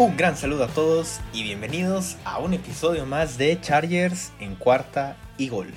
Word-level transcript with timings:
Un 0.00 0.16
gran 0.16 0.34
saludo 0.34 0.64
a 0.64 0.68
todos 0.68 1.20
y 1.34 1.42
bienvenidos 1.42 2.16
a 2.24 2.38
un 2.38 2.54
episodio 2.54 3.04
más 3.04 3.36
de 3.36 3.60
Chargers 3.60 4.32
en 4.40 4.54
cuarta 4.54 5.18
y 5.36 5.50
gol, 5.50 5.74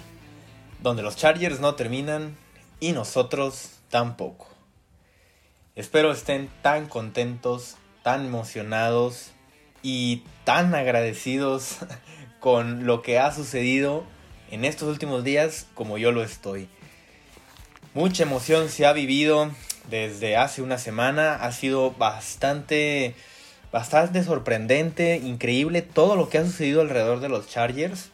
donde 0.82 1.04
los 1.04 1.18
Chargers 1.18 1.60
no 1.60 1.76
terminan 1.76 2.38
y 2.80 2.94
nosotros 2.94 3.72
tampoco. 3.90 4.48
Espero 5.76 6.14
estén 6.14 6.50
tan 6.62 6.88
contentos, 6.88 7.76
tan 8.02 8.26
emocionados 8.26 9.32
y 9.82 10.24
tan 10.46 10.74
agradecidos 10.74 11.80
con 12.40 12.86
lo 12.86 13.02
que 13.02 13.20
ha 13.20 13.30
sucedido 13.34 14.06
en 14.50 14.64
estos 14.64 14.88
últimos 14.88 15.26
días 15.26 15.68
como 15.74 15.98
yo 15.98 16.14
lo 16.14 16.24
estoy. 16.24 16.70
Mucha 17.94 18.24
emoción 18.24 18.70
se 18.70 18.86
ha 18.86 18.94
vivido 18.94 19.52
desde 19.90 20.38
hace 20.38 20.62
una 20.62 20.78
semana, 20.78 21.36
ha 21.36 21.52
sido 21.52 21.92
bastante 21.92 23.16
bastante 23.74 24.24
sorprendente, 24.24 25.18
increíble 25.18 25.82
todo 25.82 26.16
lo 26.16 26.30
que 26.30 26.38
ha 26.38 26.46
sucedido 26.46 26.82
alrededor 26.82 27.20
de 27.20 27.28
los 27.28 27.50
Chargers. 27.50 28.12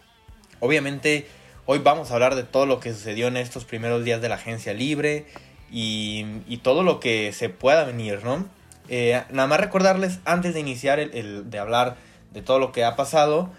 Obviamente 0.62 1.28
hoy 1.66 1.80
vamos 1.80 2.10
a 2.10 2.14
hablar 2.14 2.36
de 2.36 2.44
todo 2.44 2.66
lo 2.66 2.80
que 2.80 2.94
sucedió 2.94 3.28
en 3.28 3.36
estos 3.36 3.66
primeros 3.66 4.06
días 4.06 4.22
de 4.22 4.30
la 4.30 4.36
agencia 4.36 4.74
libre 4.74 5.26
y, 5.70 6.26
todo 6.64 6.82
lo 6.82 7.02
que 7.02 7.34
se 7.34 7.50
pueda 7.50 7.84
venir, 7.84 8.24
¿no? 8.24 8.46
Eh, 8.88 9.22
nada 9.32 9.48
más 9.48 9.60
recordarles 9.60 10.20
antes 10.24 10.54
de 10.54 10.62
iniciar 10.62 11.00
el, 11.00 11.50
de 11.50 11.60
hablar 11.60 11.98
de 12.32 12.42
todo 12.42 12.58
lo 12.58 12.72
que 12.72 12.86
ha 12.86 12.96
pasado, 12.96 13.50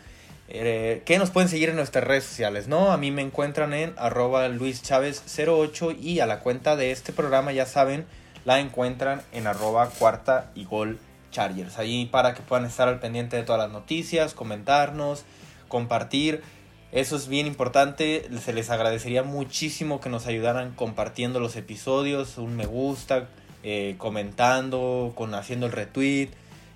eh, 0.48 1.02
que 1.04 1.18
nos 1.18 1.30
pueden 1.30 1.50
seguir 1.50 1.68
en 1.68 1.76
nuestras 1.76 2.04
redes 2.04 2.24
sociales, 2.24 2.66
¿no? 2.66 2.92
A 2.92 2.96
mí 2.96 3.10
me 3.10 3.22
encuentran 3.22 3.74
en 3.74 3.92
arroba 3.98 4.48
luischavez08 4.48 5.98
y 6.00 6.20
a 6.20 6.26
la 6.26 6.40
cuenta 6.40 6.76
de 6.76 6.92
este 6.92 7.12
programa, 7.12 7.52
ya 7.52 7.66
saben, 7.66 8.06
la 8.46 8.58
encuentran 8.58 9.20
en 9.32 9.46
arroba 9.46 9.90
cuarta 9.90 10.50
y 10.54 10.64
gol 10.64 10.98
Chargers. 11.30 11.78
Ahí 11.78 12.06
para 12.06 12.34
que 12.34 12.42
puedan 12.42 12.66
estar 12.66 12.88
al 12.88 13.00
pendiente 13.00 13.36
de 13.36 13.42
todas 13.42 13.60
las 13.60 13.70
noticias, 13.70 14.34
comentarnos, 14.34 15.24
compartir. 15.68 16.42
Eso 16.92 17.16
es 17.16 17.28
bien 17.28 17.46
importante. 17.46 18.28
Se 18.40 18.52
les 18.52 18.70
agradecería 18.70 19.22
muchísimo 19.22 20.00
que 20.00 20.08
nos 20.08 20.26
ayudaran 20.26 20.72
compartiendo 20.72 21.40
los 21.40 21.56
episodios, 21.56 22.36
un 22.38 22.56
me 22.56 22.66
gusta, 22.66 23.28
eh, 23.62 23.94
comentando, 23.98 25.12
con 25.14 25.34
haciendo 25.34 25.66
el 25.66 25.72
retweet, 25.72 26.30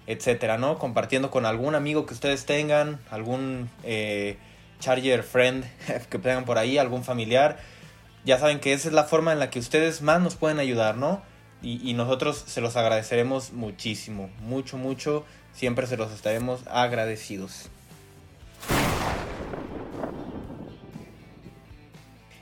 etcétera, 0.07 0.59
¿no? 0.59 0.79
Compartiendo 0.79 1.31
con 1.31 1.47
algún 1.47 1.75
amigo 1.75 2.07
que 2.07 2.15
ustedes 2.15 2.47
tengan, 2.47 3.01
algún 3.11 3.71
eh, 3.83 4.37
Charger 4.81 5.23
friend 5.23 5.65
que 6.11 6.19
tengan 6.19 6.45
por 6.45 6.59
ahí, 6.59 6.79
algún 6.79 7.05
familiar. 7.05 7.59
Ya 8.25 8.39
saben 8.39 8.61
que 8.61 8.73
esa 8.73 8.89
es 8.89 8.95
la 8.95 9.05
forma 9.05 9.33
en 9.33 9.39
la 9.39 9.51
que 9.51 9.59
ustedes 9.59 10.03
más 10.03 10.21
nos 10.21 10.37
pueden 10.37 10.59
ayudar, 10.59 10.97
¿no? 10.97 11.23
Y, 11.65 11.95
nosotros 11.95 12.45
se 12.47 12.61
los 12.61 12.77
agradeceremos 12.77 13.55
muchísimo, 13.55 14.29
mucho, 14.41 14.77
mucho. 14.77 15.25
Siempre 15.55 15.87
se 15.87 15.97
los 15.97 16.13
estaremos 16.13 16.61
agradecidos. 16.67 17.71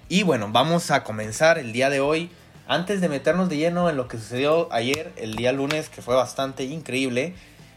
Y 0.09 0.25
bueno, 0.25 0.49
vamos 0.51 0.91
a 0.91 1.05
comenzar 1.05 1.59
el 1.59 1.73
día 1.73 1.89
de 1.89 2.01
hoy. 2.01 2.31
Antes 2.67 3.01
de 3.01 3.09
meternos 3.09 3.49
de 3.49 3.59
lleno 3.59 3.89
en 3.89 3.97
lo 3.97 4.09
que 4.09 4.19
sucedió 4.19 4.73
ayer, 4.73 5.13
el 5.15 5.37
día 5.37 5.53
lunes, 5.53 5.89
que 5.89 6.03
fue 6.03 6.17
bastante 6.17 6.65
increíble, 6.65 7.35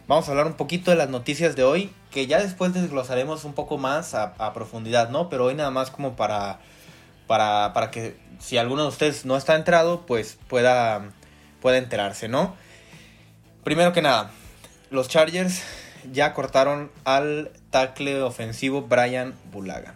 vamos 0.07 0.27
a 0.27 0.31
hablar 0.31 0.47
un 0.47 0.53
poquito 0.53 0.89
de 0.89 0.97
las 0.97 1.09
noticias 1.09 1.55
de 1.55 1.63
hoy, 1.63 1.91
que 2.09 2.25
ya 2.25 2.39
después 2.39 2.73
desglosaremos 2.73 3.43
un 3.45 3.53
poco 3.53 3.77
más 3.77 4.15
a, 4.15 4.53
profundidad, 4.55 5.11
¿no? 5.11 5.29
Pero 5.29 5.45
hoy 5.45 5.53
nada 5.53 5.69
más 5.69 5.91
como 5.91 6.15
para, 6.15 6.59
para, 7.27 7.71
para 7.73 7.91
que 7.91 8.17
si 8.39 8.57
alguno 8.57 8.81
de 8.81 8.89
ustedes 8.89 9.25
no 9.25 9.37
está 9.37 9.55
entrado, 9.55 10.07
pues 10.07 10.39
pueda 10.47 11.11
puede 11.61 11.77
enterarse, 11.77 12.27
¿no? 12.27 12.55
Primero 13.63 13.93
que 13.93 14.01
nada, 14.01 14.31
los 14.91 15.09
Chargers 15.09 15.63
ya 16.11 16.33
cortaron 16.33 16.91
al 17.03 17.51
tackle 17.71 18.21
ofensivo 18.21 18.83
Brian 18.83 19.33
Bulaga. 19.51 19.95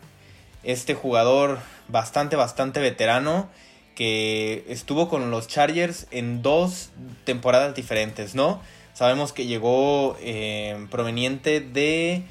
Este 0.63 0.93
jugador 0.93 1.59
bastante, 1.87 2.35
bastante 2.35 2.79
veterano 2.79 3.49
que 3.95 4.65
estuvo 4.69 5.09
con 5.09 5.29
los 5.29 5.47
Chargers 5.47 6.07
en 6.11 6.41
dos 6.41 6.89
temporadas 7.25 7.75
diferentes, 7.75 8.33
¿no? 8.33 8.61
Sabemos 8.93 9.33
que 9.33 9.45
llegó 9.45 10.17
eh, 10.21 10.87
proveniente 10.89 11.61
de 11.61 12.23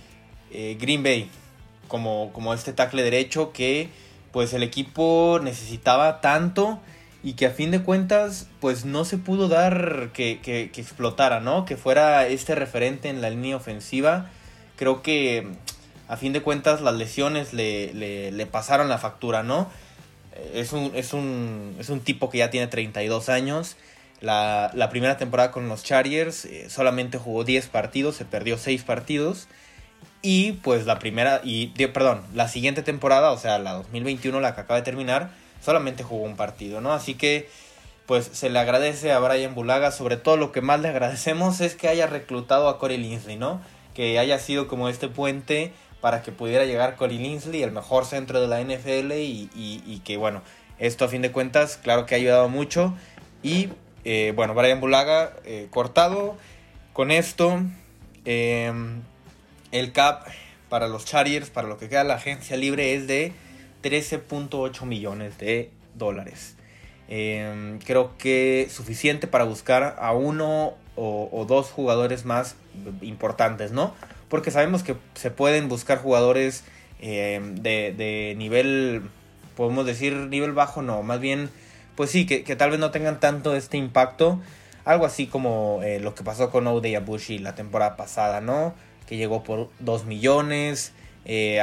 eh, 0.50 0.76
Green 0.80 1.02
Bay 1.02 1.30
como, 1.88 2.30
como 2.32 2.54
este 2.54 2.72
tackle 2.72 3.02
derecho 3.02 3.52
que 3.52 3.88
pues 4.32 4.52
el 4.52 4.62
equipo 4.62 5.40
necesitaba 5.42 6.20
tanto 6.20 6.80
y 7.28 7.34
que 7.34 7.44
a 7.44 7.50
fin 7.50 7.70
de 7.70 7.82
cuentas 7.82 8.46
pues 8.58 8.86
no 8.86 9.04
se 9.04 9.18
pudo 9.18 9.48
dar 9.48 10.12
que, 10.14 10.40
que, 10.40 10.62
explotara, 10.62 11.40
¿no? 11.40 11.66
Que 11.66 11.76
fuera 11.76 12.26
este 12.26 12.54
referente 12.54 13.10
en 13.10 13.20
la 13.20 13.28
línea 13.28 13.54
ofensiva. 13.54 14.30
Creo 14.76 15.02
que 15.02 15.46
a 16.08 16.16
fin 16.16 16.32
de 16.32 16.40
cuentas 16.40 16.80
las 16.80 16.94
lesiones 16.94 17.52
le, 17.52 17.92
le, 17.92 18.46
pasaron 18.46 18.88
la 18.88 18.96
factura, 18.96 19.42
¿no? 19.42 19.68
Es 20.54 20.72
un, 20.72 20.90
es, 20.94 21.12
un, 21.12 21.76
es 21.78 21.90
un 21.90 22.00
tipo 22.00 22.30
que 22.30 22.38
ya 22.38 22.48
tiene 22.48 22.66
32 22.66 23.28
años. 23.28 23.76
La, 24.22 24.70
la 24.72 24.88
primera 24.88 25.18
temporada 25.18 25.50
con 25.50 25.68
los 25.68 25.84
Chargers 25.84 26.46
eh, 26.46 26.70
solamente 26.70 27.18
jugó 27.18 27.44
10 27.44 27.66
partidos, 27.66 28.16
se 28.16 28.24
perdió 28.24 28.56
6 28.56 28.84
partidos. 28.84 29.48
Y 30.22 30.52
pues 30.52 30.86
la 30.86 30.98
primera, 30.98 31.42
y 31.44 31.66
perdón, 31.88 32.22
la 32.32 32.48
siguiente 32.48 32.82
temporada, 32.82 33.32
o 33.32 33.38
sea, 33.38 33.58
la 33.58 33.74
2021, 33.74 34.40
la 34.40 34.54
que 34.54 34.62
acaba 34.62 34.76
de 34.76 34.84
terminar, 34.84 35.30
solamente 35.60 36.02
jugó 36.02 36.24
un 36.24 36.36
partido, 36.36 36.80
¿no? 36.80 36.92
Así 36.92 37.14
que 37.14 37.48
pues 38.06 38.30
se 38.32 38.48
le 38.48 38.58
agradece 38.58 39.12
a 39.12 39.19
Brian 39.19 39.54
Bulaga, 39.54 39.91
sobre 39.91 40.16
todo 40.16 40.38
lo 40.38 40.50
que 40.50 40.62
más 40.62 40.80
le 40.80 40.88
agradecemos 40.88 41.60
es 41.60 41.74
que 41.74 41.88
haya 41.88 42.06
reclutado 42.06 42.70
a 42.70 42.78
Corey 42.78 42.96
Linsley, 42.96 43.36
¿no? 43.36 43.60
Que 43.92 44.19
haya 44.19 44.38
sido 44.38 44.66
como 44.66 44.88
este 44.88 45.08
puente 45.08 45.72
para 46.00 46.22
que 46.22 46.32
pudiera 46.32 46.64
llegar 46.64 46.96
Corey 46.96 47.19
Linsley, 47.19 47.62
el 47.62 47.70
mejor 47.70 48.06
centro 48.06 48.41
de 48.41 48.48
la 48.48 48.62
NFL 48.62 49.12
y, 49.12 50.02
que 50.06 50.16
bueno, 50.16 50.41
esto 50.78 51.04
a 51.04 51.08
fin 51.08 51.20
de 51.20 51.32
cuentas 51.32 51.76
claro 51.76 52.06
que 52.06 52.14
ha 52.14 52.19
ayudado 52.19 52.48
mucho 52.48 52.94
y 53.42 53.69
eh, 54.04 54.32
bueno, 54.34 54.54
Brian 54.54 54.80
Bulaga 54.80 55.34
eh, 55.44 55.66
cortado 55.70 56.36
con 56.94 57.10
esto, 57.10 57.60
em, 58.25 59.02
el 59.70 59.92
cap 59.92 60.26
para 60.70 60.88
los 60.88 61.04
Chargers, 61.04 61.50
para 61.50 61.69
lo 61.69 61.76
que 61.76 61.90
queda 61.90 62.04
la 62.04 62.14
agencia 62.14 62.56
libre 62.56 62.94
es 62.94 63.06
de 63.06 63.34
13.8 63.82 64.84
millones 64.84 65.38
de 65.38 65.70
dólares. 65.94 66.56
Em, 67.08 67.78
creo 67.78 68.16
que 68.18 68.68
suficiente 68.70 69.26
para 69.26 69.44
buscar 69.44 69.96
a 69.98 70.12
uno 70.12 70.74
o, 70.94 71.44
dos 71.48 71.70
jugadores 71.70 72.24
más 72.24 72.56
importantes, 73.00 73.70
¿no? 73.70 73.94
Porque 74.28 74.50
sabemos 74.50 74.82
que 74.82 74.96
se 75.14 75.30
pueden 75.30 75.68
buscar 75.68 75.98
jugadores 75.98 76.64
em, 77.00 77.54
de, 77.54 78.34
nivel, 78.36 79.02
podemos 79.56 79.86
decir 79.86 80.14
nivel 80.14 80.52
bajo, 80.52 80.82
no, 80.82 81.02
más 81.02 81.20
bien, 81.20 81.50
pues 81.94 82.10
sí, 82.10 82.26
que, 82.26 82.56
tal 82.56 82.70
vez 82.70 82.80
no 82.80 82.90
tengan 82.90 83.20
tanto 83.20 83.56
este 83.56 83.76
impacto. 83.76 84.40
Algo 84.84 85.06
así 85.06 85.26
como 85.26 85.80
eh, 85.82 86.00
lo 86.00 86.14
que 86.14 86.24
pasó 86.24 86.50
con 86.50 86.66
Ode 86.66 86.96
Abushi 86.96 87.38
la 87.38 87.54
temporada 87.54 87.96
pasada, 87.96 88.40
¿no? 88.40 88.74
Que 89.06 89.16
llegó 89.16 89.44
por 89.44 89.70
2 89.80 90.04
millones. 90.04 90.92
Eh, 91.28 91.62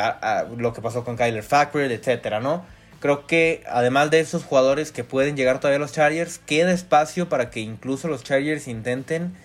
lo 0.57 0.73
que 0.73 0.81
pasó 0.81 1.03
con 1.03 1.17
Kyler 1.17 1.43
Fackrell, 1.43 1.91
etcétera, 1.91 2.39
¿no? 2.39 2.63
Creo 2.99 3.27
que 3.27 3.63
además 3.67 4.11
de 4.11 4.19
esos 4.19 4.43
jugadores 4.43 4.91
que 4.91 5.03
pueden 5.03 5.35
llegar 5.35 5.59
todavía 5.59 5.77
a 5.77 5.79
los 5.79 5.91
Chargers, 5.91 6.39
queda 6.39 6.71
espacio 6.71 7.27
para 7.27 7.49
que 7.49 7.59
incluso 7.59 8.07
los 8.07 8.23
Chargers 8.23 8.67
intenten 8.67 9.35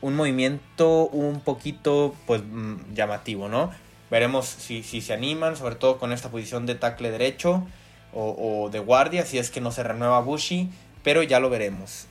un 0.00 0.14
movimiento 0.14 1.08
un 1.08 1.40
poquito 1.40 2.14
pues 2.26 2.42
mm, 2.44 2.94
llamativo, 2.94 3.48
¿no? 3.48 3.70
Veremos 4.10 4.46
si, 4.46 4.82
si 4.82 5.00
se 5.00 5.12
animan, 5.12 5.56
sobre 5.56 5.74
todo 5.74 5.98
con 5.98 6.12
esta 6.12 6.30
posición 6.30 6.66
de 6.66 6.74
tackle 6.74 7.10
derecho 7.10 7.66
o, 8.12 8.68
de 8.72 8.78
guardia, 8.78 9.24
si 9.24 9.38
es 9.38 9.50
que 9.50 9.60
no 9.60 9.70
se 9.70 9.82
renueva 9.82 10.20
Bushi, 10.20 10.70
pero 11.02 11.22
ya 11.22 11.40
lo 11.40 11.50
veremos. 11.50 12.06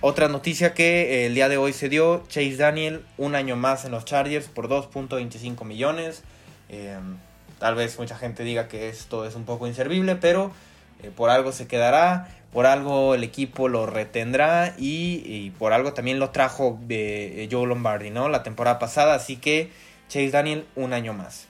Otra 0.00 0.28
noticia 0.28 0.74
que 0.74 1.26
el 1.26 1.34
día 1.34 1.48
de 1.48 1.58
hoy 1.58 1.72
se 1.72 1.88
dio, 1.88 2.24
Chase 2.28 2.56
Daniel, 2.56 3.04
un 3.18 3.34
año 3.34 3.56
más 3.56 3.84
en 3.84 3.90
los 3.90 4.04
Chargers 4.04 4.48
por 4.48 4.68
2.25 4.68 5.64
millones. 5.64 6.22
Em, 6.68 7.16
tal 7.58 7.74
vez 7.74 7.98
mucha 7.98 8.16
gente 8.16 8.44
diga 8.44 8.68
que 8.68 8.88
esto 8.88 9.26
es 9.26 9.34
un 9.34 9.44
poco 9.44 9.66
inservible, 9.66 10.16
pero 10.16 10.52
eh, 11.02 11.10
por 11.14 11.30
algo 11.30 11.52
se 11.52 11.66
quedará, 11.66 12.28
por 12.52 12.66
algo 12.66 13.14
el 13.14 13.24
equipo 13.24 13.68
lo 13.68 13.86
retendrá 13.86 14.74
y, 14.78 15.50
por 15.58 15.72
algo 15.72 15.92
también 15.92 16.18
lo 16.18 16.30
trajo 16.30 16.78
de 16.82 17.44
eh, 17.44 17.48
Joe 17.50 17.66
Lombardi, 17.66 18.10
¿no? 18.10 18.28
La 18.28 18.42
temporada 18.42 18.78
pasada, 18.78 19.14
así 19.14 19.36
que 19.36 19.70
Chase 20.08 20.30
Daniel 20.30 20.66
un 20.74 20.92
año 20.92 21.12
más. 21.12 21.46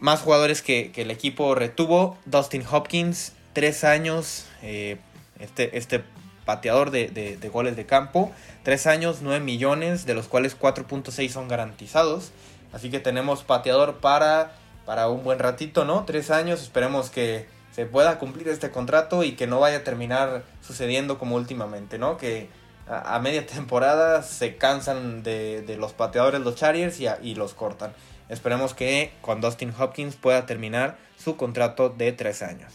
Más 0.00 0.20
jugadores 0.20 0.62
que, 0.62 0.92
el 0.94 1.10
equipo 1.10 1.54
retuvo, 1.54 2.16
Dustin 2.24 2.64
Hopkins, 2.70 3.32
tres 3.52 3.82
años, 3.82 4.46
eh, 4.62 4.98
este, 5.40 5.76
este 5.76 6.04
pateador 6.44 6.90
de, 6.90 7.08
de, 7.08 7.48
goles 7.50 7.76
de 7.76 7.84
campo, 7.84 8.32
tres 8.62 8.86
años, 8.86 9.18
9 9.20 9.44
millones, 9.44 10.06
de 10.06 10.14
los 10.14 10.28
cuales 10.28 10.58
4.6 10.58 11.28
son 11.28 11.48
garantizados. 11.48 12.32
Así 12.72 12.90
que 12.90 13.00
tenemos 13.00 13.42
pateador 13.42 13.96
para, 13.96 14.52
para 14.84 15.08
un 15.08 15.24
buen 15.24 15.38
ratito, 15.38 15.84
¿no? 15.84 16.04
Tres 16.04 16.30
años, 16.30 16.62
esperemos 16.62 17.10
que 17.10 17.46
se 17.72 17.86
pueda 17.86 18.18
cumplir 18.18 18.48
este 18.48 18.70
contrato 18.70 19.22
y 19.22 19.32
que 19.32 19.46
no 19.46 19.60
vaya 19.60 19.78
a 19.78 19.84
terminar 19.84 20.42
sucediendo 20.60 21.18
como 21.18 21.36
últimamente, 21.36 21.98
¿no? 21.98 22.16
Que 22.16 22.48
a, 22.88 23.18
media 23.20 23.46
temporada 23.46 24.22
se 24.22 24.56
cansan 24.56 25.22
de, 25.22 25.76
los 25.78 25.92
pateadores, 25.92 26.40
los 26.40 26.56
Chargers, 26.56 26.98
y, 27.00 27.34
los 27.34 27.54
cortan. 27.54 27.92
Esperemos 28.28 28.74
que 28.74 29.12
con 29.20 29.40
Dustin 29.40 29.72
Hopkins 29.78 30.16
pueda 30.16 30.44
terminar 30.44 30.98
su 31.18 31.36
contrato 31.36 31.88
de 31.88 32.12
tres 32.12 32.42
años. 32.42 32.72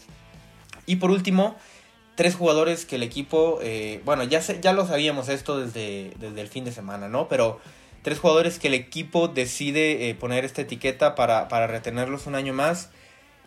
Y 0.86 0.96
por 0.96 1.10
último, 1.10 1.56
tres 2.14 2.34
jugadores 2.34 2.84
que 2.84 2.96
el 2.96 3.02
equipo, 3.02 3.58
eh, 3.62 4.00
bueno, 4.04 4.24
ya, 4.24 4.40
ya 4.40 4.72
lo 4.72 4.86
sabíamos 4.86 5.28
esto 5.28 5.58
desde, 5.58 6.12
desde 6.18 6.40
el 6.40 6.48
fin 6.48 6.64
de 6.64 6.72
semana, 6.72 7.08
¿no? 7.08 7.28
Pero 7.28 7.60
tres 8.04 8.18
jugadores 8.18 8.58
que 8.58 8.68
el 8.68 8.74
equipo 8.74 9.28
decide 9.28 10.10
eh, 10.10 10.14
poner 10.14 10.44
esta 10.44 10.60
etiqueta 10.60 11.14
para, 11.14 11.48
para, 11.48 11.66
retenerlos 11.66 12.26
un 12.26 12.34
año 12.34 12.52
más, 12.52 12.90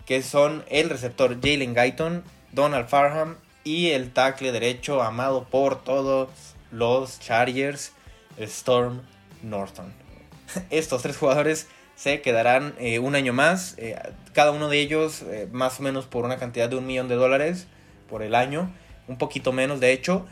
que 0.08 0.24
son 0.24 0.66
el 0.68 0.90
receptor 0.90 1.40
Jalen 1.40 1.76
Guyton, 1.76 2.24
Donald 2.54 2.88
Farham 2.88 3.38
y 3.64 3.90
el 3.92 4.12
tackle 4.12 4.52
derecho 4.52 5.04
amado 5.04 5.44
por 5.44 5.84
todos 5.84 6.30
los 6.72 7.20
Chargers, 7.20 7.94
Storm 8.40 9.04
Norton. 9.44 9.94
Estos 10.72 11.04
tres 11.04 11.18
jugadores 11.18 11.68
se 11.96 12.22
quedarán 12.22 12.74
eh, 12.80 12.98
un 12.98 13.14
año 13.14 13.34
más, 13.34 13.76
eh, 13.78 13.96
cada 14.34 14.50
uno 14.50 14.70
de 14.70 14.80
ellos 14.80 15.24
más 15.52 15.80
o 15.80 15.84
menos 15.84 16.06
por 16.08 16.26
una 16.26 16.38
cantidad 16.38 16.68
de 16.68 16.78
un 16.78 16.88
millón 16.88 17.08
de 17.08 17.16
dólares 17.16 17.68
por 18.10 18.24
el 18.24 18.34
año, 18.34 18.74
un 19.08 19.20
poquito 19.20 19.52
menos 19.52 19.80
de 19.80 19.92
hecho, 19.94 20.26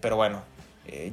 pero 0.00 0.16
bueno, 0.16 0.42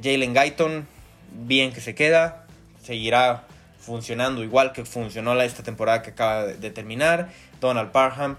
Jalen 0.02 0.32
Guyton, 0.32 0.86
bien 1.32 1.72
que 1.72 1.80
se 1.80 1.94
queda, 1.94 2.41
seguirá 2.82 3.44
funcionando 3.78 4.44
igual 4.44 4.72
que 4.72 4.84
funcionó 4.84 5.40
esta 5.40 5.62
temporada 5.62 6.02
que 6.02 6.10
acaba 6.10 6.44
de 6.44 6.70
terminar, 6.70 7.30
Donald 7.60 7.90
Parham 7.90 8.36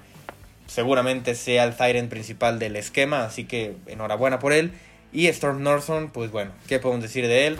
seguramente 0.67 1.35
sea 1.35 1.65
el 1.65 1.75
Tyrant 1.75 2.09
principal 2.09 2.59
del 2.59 2.75
esquema, 2.75 3.25
así 3.25 3.45
que 3.45 3.75
enhorabuena 3.87 4.39
por 4.39 4.53
él. 4.53 4.71
Y 5.11 5.27
Storm 5.27 5.61
Norton, 5.61 6.09
pues 6.09 6.31
bueno, 6.31 6.51
¿qué 6.67 6.79
podemos 6.79 7.03
decir 7.03 7.27
de 7.27 7.45
él? 7.45 7.57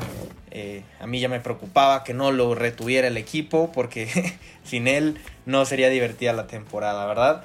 Eh, 0.50 0.84
a 1.00 1.06
mí 1.06 1.20
ya 1.20 1.30
me 1.30 1.40
preocupaba 1.40 2.04
que 2.04 2.16
no 2.16 2.32
lo 2.32 2.56
retuviera 2.56 3.08
el 3.08 3.18
equipo 3.18 3.72
porque 3.72 4.08
sin 4.64 4.88
él 4.88 5.20
no 5.46 5.64
sería 5.66 5.90
divertida 5.90 6.34
la 6.34 6.48
temporada, 6.48 7.06
¿verdad? 7.06 7.44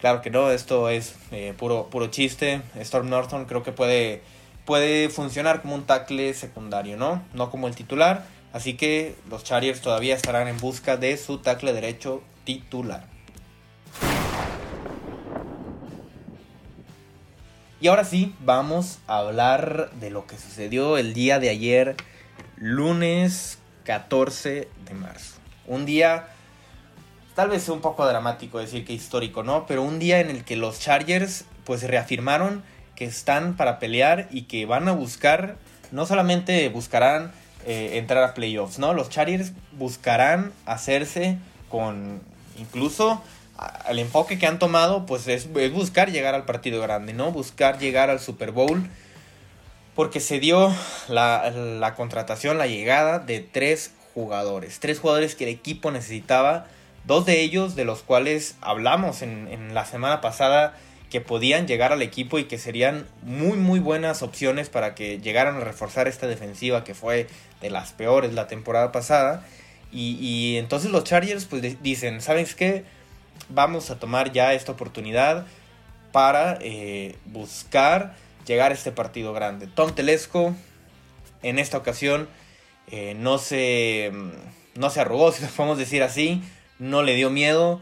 Claro 0.00 0.22
que 0.22 0.30
no, 0.30 0.50
esto 0.50 0.88
es 0.88 1.14
eh, 1.30 1.52
puro, 1.58 1.88
puro 1.90 2.06
chiste. 2.06 2.62
Storm 2.76 3.10
Norton 3.10 3.44
creo 3.44 3.62
que 3.62 3.72
puede, 3.72 4.22
puede 4.64 5.10
funcionar 5.10 5.60
como 5.60 5.74
un 5.74 5.84
tackle 5.84 6.32
secundario, 6.32 6.96
¿no? 6.96 7.22
No 7.34 7.50
como 7.50 7.68
el 7.68 7.74
titular. 7.74 8.24
Así 8.52 8.74
que 8.74 9.14
los 9.28 9.44
Chargers 9.44 9.80
todavía 9.80 10.14
estarán 10.14 10.48
en 10.48 10.58
busca 10.58 10.96
de 10.96 11.16
su 11.16 11.38
tackle 11.38 11.72
derecho 11.72 12.22
titular. 12.44 13.04
Y 17.80 17.88
ahora 17.88 18.04
sí, 18.04 18.34
vamos 18.40 18.98
a 19.06 19.18
hablar 19.18 19.90
de 19.92 20.10
lo 20.10 20.26
que 20.26 20.36
sucedió 20.36 20.98
el 20.98 21.14
día 21.14 21.38
de 21.38 21.48
ayer, 21.48 21.96
lunes 22.56 23.58
14 23.84 24.68
de 24.84 24.94
marzo. 24.94 25.36
Un 25.66 25.86
día, 25.86 26.28
tal 27.34 27.48
vez 27.48 27.62
sea 27.62 27.72
un 27.72 27.80
poco 27.80 28.06
dramático 28.06 28.58
decir 28.58 28.84
que 28.84 28.92
histórico, 28.92 29.42
¿no? 29.44 29.64
Pero 29.66 29.82
un 29.82 29.98
día 29.98 30.20
en 30.20 30.28
el 30.28 30.44
que 30.44 30.56
los 30.56 30.80
Chargers 30.80 31.46
pues 31.64 31.82
reafirmaron 31.84 32.62
que 32.96 33.06
están 33.06 33.56
para 33.56 33.78
pelear 33.78 34.28
y 34.30 34.42
que 34.42 34.66
van 34.66 34.86
a 34.86 34.92
buscar, 34.92 35.56
no 35.90 36.04
solamente 36.04 36.68
buscarán 36.68 37.32
eh, 37.66 37.98
entrar 37.98 38.22
a 38.24 38.34
playoffs, 38.34 38.78
¿no? 38.78 38.94
Los 38.94 39.10
Chargers 39.10 39.52
buscarán 39.72 40.52
hacerse 40.66 41.38
con 41.68 42.20
incluso 42.58 43.22
el 43.88 43.98
enfoque 43.98 44.38
que 44.38 44.46
han 44.46 44.58
tomado 44.58 45.06
pues 45.06 45.28
es, 45.28 45.52
buscar 45.72 46.10
llegar 46.10 46.34
al 46.34 46.44
partido 46.44 46.80
grande, 46.80 47.12
¿no? 47.12 47.32
Buscar 47.32 47.78
llegar 47.78 48.10
al 48.10 48.20
Super 48.20 48.52
Bowl. 48.52 48.88
Porque 49.94 50.20
se 50.20 50.40
dio 50.40 50.72
la, 51.08 51.94
contratación, 51.96 52.56
la 52.56 52.66
llegada 52.66 53.18
de 53.18 53.40
tres 53.40 53.92
jugadores. 54.14 54.80
Tres 54.80 54.98
jugadores 54.98 55.34
que 55.34 55.44
el 55.44 55.50
equipo 55.50 55.90
necesitaba. 55.90 56.66
Dos 57.04 57.26
de 57.26 57.40
ellos 57.40 57.74
de 57.74 57.84
los 57.84 58.02
cuales 58.02 58.56
hablamos 58.60 59.20
en, 59.20 59.48
en 59.48 59.74
la 59.74 59.84
semana 59.84 60.20
pasada 60.20 60.74
que 61.10 61.20
podían 61.20 61.66
llegar 61.66 61.92
al 61.92 62.02
equipo 62.02 62.38
y 62.38 62.44
que 62.44 62.56
serían 62.56 63.06
muy 63.22 63.58
muy 63.58 63.80
buenas 63.80 64.22
opciones 64.22 64.68
para 64.68 64.94
que 64.94 65.18
llegaran 65.18 65.56
a 65.56 65.60
reforzar 65.60 66.08
esta 66.08 66.26
defensiva 66.26 66.84
que 66.84 66.94
fue 66.94 67.26
de 67.60 67.70
las 67.70 67.92
peores 67.92 68.32
la 68.32 68.46
temporada 68.46 68.92
pasada. 68.92 69.44
Y, 69.92 70.16
y 70.20 70.56
entonces 70.56 70.90
los 70.92 71.04
Chargers 71.04 71.46
pues 71.46 71.82
dicen, 71.82 72.20
¿sabes 72.20 72.54
qué? 72.54 72.84
vamos 73.48 73.90
a 73.90 73.98
tomar 73.98 74.32
ya 74.32 74.54
esta 74.54 74.72
oportunidad 74.72 75.46
para 76.12 76.58
eh, 76.60 77.16
buscar 77.26 78.14
llegar 78.46 78.72
a 78.72 78.74
este 78.74 78.92
partido 78.92 79.32
grande. 79.32 79.66
Tom 79.66 79.94
Telesco 79.94 80.54
en 81.42 81.58
esta 81.58 81.78
ocasión 81.78 82.28
eh, 82.90 83.14
no, 83.16 83.38
se, 83.38 84.12
no 84.74 84.90
se 84.90 85.00
si 85.04 85.42
lo 85.42 85.48
podemos 85.56 85.78
decir 85.78 86.02
así, 86.02 86.42
no 86.78 87.02
le 87.02 87.14
dio 87.14 87.30
miedo. 87.30 87.80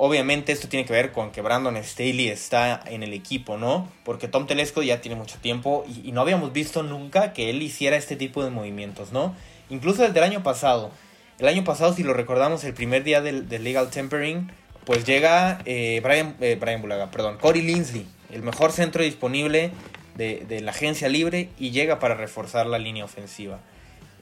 Obviamente 0.00 0.52
esto 0.52 0.68
tiene 0.68 0.86
que 0.86 0.92
ver 0.92 1.10
con 1.10 1.32
que 1.32 1.42
Brandon 1.42 1.76
Staley 1.82 2.28
está 2.28 2.80
en 2.86 3.02
el 3.02 3.12
equipo, 3.12 3.56
¿no? 3.56 3.88
Porque 4.04 4.28
Tom 4.28 4.46
Telesco 4.46 4.80
ya 4.80 5.00
tiene 5.00 5.16
mucho 5.16 5.38
tiempo 5.40 5.84
y, 6.04 6.12
no 6.12 6.20
habíamos 6.20 6.52
visto 6.52 6.84
nunca 6.84 7.32
que 7.32 7.50
él 7.50 7.60
hiciera 7.60 7.96
este 7.96 8.14
tipo 8.14 8.44
de 8.44 8.50
movimientos, 8.50 9.10
¿no? 9.10 9.34
Incluso 9.70 10.02
desde 10.02 10.16
el 10.16 10.24
año 10.24 10.44
pasado. 10.44 10.92
El 11.40 11.48
año 11.48 11.64
pasado, 11.64 11.94
si 11.94 12.04
lo 12.04 12.14
recordamos, 12.14 12.62
el 12.62 12.74
primer 12.74 13.02
día 13.02 13.20
del, 13.22 13.48
Legal 13.48 13.90
Tempering, 13.90 14.52
pues 14.84 15.04
llega 15.04 15.58
eh, 15.64 16.00
Brian, 16.04 16.36
eh, 16.40 16.56
Brian 16.60 16.80
Bulaga, 16.80 17.10
perdón, 17.10 17.36
Corey 17.36 17.62
Linsley, 17.62 18.06
el 18.30 18.44
mejor 18.44 18.70
centro 18.70 19.02
disponible 19.02 19.72
de, 20.14 20.60
la 20.62 20.70
agencia 20.70 21.08
libre 21.08 21.48
y 21.58 21.72
llega 21.72 21.98
para 21.98 22.14
reforzar 22.14 22.66
la 22.66 22.78
línea 22.78 23.04
ofensiva. 23.04 23.58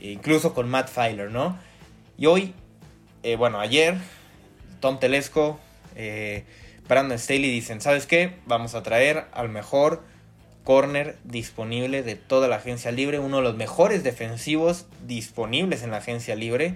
E 0.00 0.11
incluso 0.12 0.55
con 0.55 0.70
Matt 0.70 0.88
Filer, 0.88 1.31
¿no? 1.31 1.58
Y 2.17 2.25
hoy, 2.25 2.55
eh, 3.23 3.37
bueno, 3.37 3.61
ayer, 3.61 3.99
Tom 4.81 4.99
Telesco, 4.99 5.61
Brandon 6.89 7.19
Staley 7.19 7.51
dicen, 7.51 7.81
¿sabes 7.81 8.07
qué? 8.07 8.35
Vamos 8.47 8.75
a 8.75 8.83
traer 8.83 9.25
al 9.33 9.49
mejor 9.49 10.03
corner 10.65 11.17
disponible 11.25 12.03
de 12.03 12.17
toda 12.17 12.49
la 12.49 12.57
agencia 12.57 12.93
libre, 12.93 13.19
uno 13.19 13.39
de 13.39 13.43
los 13.45 13.57
mejores 13.57 14.03
defensivos 14.05 14.87
disponibles 15.07 15.83
en 15.83 15.91
la 15.91 15.99
agencia 15.99 16.35
libre 16.35 16.75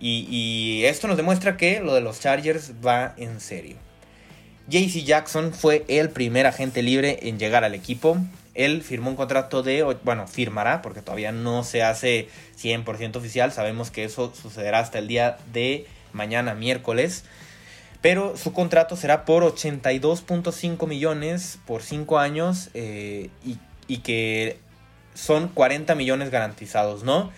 y, 0.00 0.82
esto 0.84 1.08
nos 1.08 1.16
demuestra 1.16 1.56
que 1.56 1.80
lo 1.80 1.94
de 1.94 2.00
los 2.00 2.20
Chargers 2.20 2.72
va 2.84 3.14
en 3.16 3.40
serio. 3.40 3.76
JC 4.68 5.04
Jackson 5.04 5.52
fue 5.52 5.84
el 5.88 6.10
primer 6.10 6.46
agente 6.46 6.82
libre 6.82 7.18
en 7.22 7.38
llegar 7.38 7.64
al 7.64 7.74
equipo. 7.74 8.18
Él 8.54 8.82
firmó 8.82 9.10
un 9.10 9.16
contrato 9.16 9.62
de, 9.62 9.82
bueno, 10.04 10.26
firmará 10.26 10.82
porque 10.82 11.00
todavía 11.00 11.32
no 11.32 11.64
se 11.64 11.82
hace 11.82 12.28
100% 12.60 13.16
oficial. 13.16 13.50
Sabemos 13.50 13.90
que 13.90 14.04
eso 14.04 14.32
sucederá 14.40 14.80
hasta 14.80 14.98
el 14.98 15.08
día 15.08 15.38
de 15.52 15.86
mañana, 16.12 16.54
miércoles. 16.54 17.24
Pero 18.00 18.36
su 18.36 18.52
contrato 18.52 18.96
será 18.96 19.24
por 19.24 19.42
82.5 19.42 20.86
millones 20.86 21.58
por 21.66 21.82
5 21.82 22.18
años 22.18 22.70
eh, 22.74 23.30
y, 23.88 23.98
que 23.98 24.58
son 25.14 25.48
40 25.48 25.94
millones 25.94 26.30
garantizados, 26.30 27.02
¿no? 27.02 27.32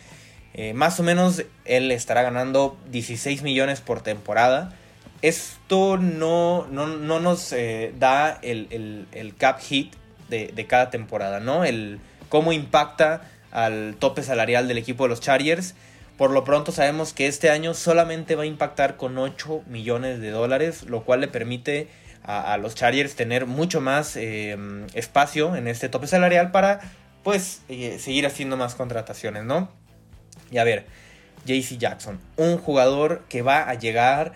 Eh, 0.52 0.74
más 0.74 0.98
o 1.00 1.02
menos 1.02 1.44
él 1.64 1.92
estará 1.92 2.22
ganando 2.22 2.76
16 2.90 3.42
millones 3.42 3.80
por 3.80 4.02
temporada. 4.02 4.74
Esto 5.22 5.96
no, 5.96 6.66
no, 6.66 6.86
nos 7.20 7.52
eh, 7.52 7.94
da 7.98 8.38
el, 8.42 9.34
cap 9.38 9.60
hit 9.60 9.94
de, 10.28 10.66
cada 10.68 10.90
temporada, 10.90 11.40
¿no? 11.40 11.64
El 11.64 12.00
cómo 12.28 12.52
impacta 12.52 13.22
al 13.50 13.96
tope 13.98 14.22
salarial 14.22 14.68
del 14.68 14.78
equipo 14.78 15.04
de 15.04 15.10
los 15.10 15.20
Chargers. 15.20 15.74
Por 16.20 16.32
lo 16.32 16.44
pronto 16.44 16.70
sabemos 16.70 17.14
que 17.14 17.28
este 17.28 17.48
año 17.48 17.72
solamente 17.72 18.34
va 18.34 18.42
a 18.42 18.46
impactar 18.46 18.98
con 18.98 19.16
8 19.16 19.62
millones 19.66 20.20
de 20.20 20.28
dólares, 20.28 20.82
lo 20.82 21.02
cual 21.02 21.22
le 21.22 21.28
permite 21.28 21.88
a, 22.22 22.58
los 22.58 22.74
Chargers 22.74 23.14
tener 23.14 23.46
mucho 23.46 23.80
más 23.80 24.16
em, 24.16 24.86
espacio 24.92 25.56
en 25.56 25.66
este 25.66 25.88
tope 25.88 26.06
salarial 26.06 26.50
para 26.50 26.80
pues 27.22 27.62
eh, 27.70 27.98
seguir 27.98 28.26
haciendo 28.26 28.58
más 28.58 28.74
contrataciones, 28.74 29.44
¿no? 29.44 29.70
Y 30.50 30.58
a 30.58 30.64
ver, 30.64 30.84
JC 31.46 31.78
Jackson, 31.78 32.20
un 32.36 32.58
jugador 32.58 33.24
que 33.30 33.40
va 33.40 33.62
a 33.62 33.72
llegar 33.72 34.34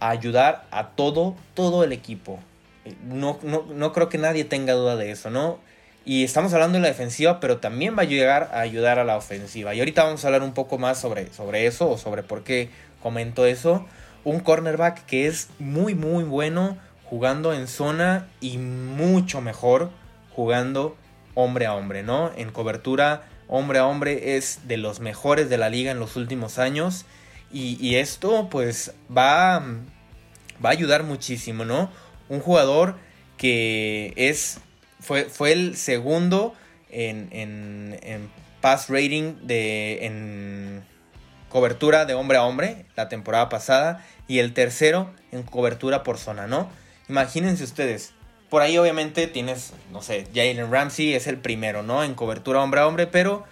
a 0.00 0.10
ayudar 0.10 0.66
a 0.70 0.88
todo, 0.88 1.34
todo 1.54 1.82
el 1.82 1.92
equipo. 1.92 2.40
Eh, 2.84 2.94
no, 3.06 3.40
no, 3.42 3.92
creo 3.94 4.10
que 4.10 4.18
nadie 4.18 4.44
tenga 4.44 4.74
duda 4.74 4.96
de 4.96 5.12
eso, 5.12 5.30
¿no? 5.30 5.60
Y 6.08 6.22
estamos 6.22 6.54
hablando 6.54 6.78
de 6.78 6.82
la 6.82 6.88
defensiva, 6.88 7.40
pero 7.40 7.58
también 7.58 7.98
va 7.98 8.02
a 8.02 8.04
llegar 8.04 8.50
a 8.54 8.60
ayudar 8.60 9.00
a 9.00 9.04
la 9.04 9.16
ofensiva. 9.16 9.74
Y 9.74 9.80
ahorita 9.80 10.04
vamos 10.04 10.24
a 10.24 10.28
hablar 10.28 10.44
un 10.44 10.54
poco 10.54 10.78
más 10.78 11.00
sobre, 11.00 11.32
sobre 11.32 11.66
eso 11.66 11.90
o 11.90 11.98
sobre 11.98 12.22
por 12.22 12.44
qué 12.44 12.70
comento 13.02 13.44
eso. 13.44 13.84
Un 14.22 14.38
cornerback 14.38 15.04
que 15.06 15.26
es 15.26 15.48
muy, 15.58 15.96
muy 15.96 16.22
bueno 16.22 16.78
jugando 17.06 17.52
en 17.52 17.66
zona 17.66 18.28
y 18.40 18.58
mucho 18.58 19.40
mejor 19.40 19.90
jugando 20.30 20.96
hombre 21.34 21.66
a 21.66 21.74
hombre, 21.74 22.04
¿no? 22.04 22.30
En 22.36 22.52
cobertura 22.52 23.24
hombre 23.48 23.80
a 23.80 23.86
hombre 23.86 24.36
es 24.36 24.60
de 24.68 24.76
los 24.76 25.00
mejores 25.00 25.48
de 25.48 25.58
la 25.58 25.70
liga 25.70 25.90
en 25.90 25.98
los 25.98 26.14
últimos 26.14 26.60
años. 26.60 27.04
Y, 27.52 27.96
esto 27.96 28.48
pues 28.48 28.92
va, 29.10 29.58
va 30.64 30.68
a 30.68 30.72
ayudar 30.72 31.02
muchísimo, 31.02 31.64
¿no? 31.64 31.90
Un 32.28 32.38
jugador 32.38 32.94
que 33.38 34.12
es, 34.14 34.60
fue, 35.06 35.24
fue 35.24 35.52
el 35.52 35.76
segundo 35.76 36.54
en, 36.90 37.28
en, 37.30 37.98
en 38.02 38.28
pass 38.60 38.88
rating 38.88 39.34
de, 39.42 40.04
en 40.06 40.84
cobertura 41.48 42.04
de 42.04 42.14
hombre 42.14 42.38
a 42.38 42.42
hombre 42.42 42.84
la 42.96 43.08
temporada 43.08 43.48
pasada 43.48 44.04
y 44.26 44.40
el 44.40 44.52
tercero 44.52 45.12
en 45.30 45.44
cobertura 45.44 46.02
por 46.02 46.18
zona, 46.18 46.48
¿no? 46.48 46.68
Imagínense 47.08 47.62
ustedes, 47.62 48.14
por 48.50 48.62
ahí 48.62 48.76
obviamente 48.78 49.28
tienes, 49.28 49.72
no 49.92 50.02
sé, 50.02 50.26
Jalen 50.34 50.72
Ramsey 50.72 51.14
es 51.14 51.28
el 51.28 51.38
primero, 51.38 51.84
¿no? 51.84 52.02
En 52.02 52.14
cobertura 52.14 52.60
hombre 52.60 52.80
a 52.80 52.88
hombre, 52.88 53.06
pero 53.06 53.44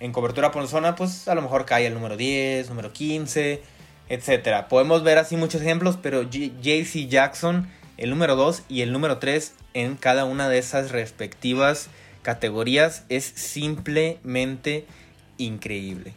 en 0.00 0.12
cobertura 0.12 0.50
por 0.50 0.66
zona, 0.66 0.96
pues 0.96 1.28
a 1.28 1.36
lo 1.36 1.42
mejor 1.42 1.64
cae 1.64 1.86
el 1.86 1.94
número 1.94 2.16
10, 2.16 2.68
número 2.68 2.92
15, 2.92 3.62
etc. 4.08 4.66
Podemos 4.68 5.04
ver 5.04 5.18
así 5.18 5.36
muchos 5.36 5.62
ejemplos, 5.62 5.96
pero 6.02 6.24
JC 6.24 7.08
Jackson, 7.08 7.68
el 7.98 8.10
número 8.10 8.36
2 8.36 8.62
y 8.68 8.82
el 8.82 8.92
número 8.92 9.18
3 9.18 9.54
en 9.74 9.96
cada 9.96 10.24
una 10.24 10.48
de 10.48 10.58
esas 10.58 10.90
respectivas 10.90 11.88
categorías 12.22 13.04
es 13.08 13.24
simplemente 13.24 14.84
increíble. 15.38 16.12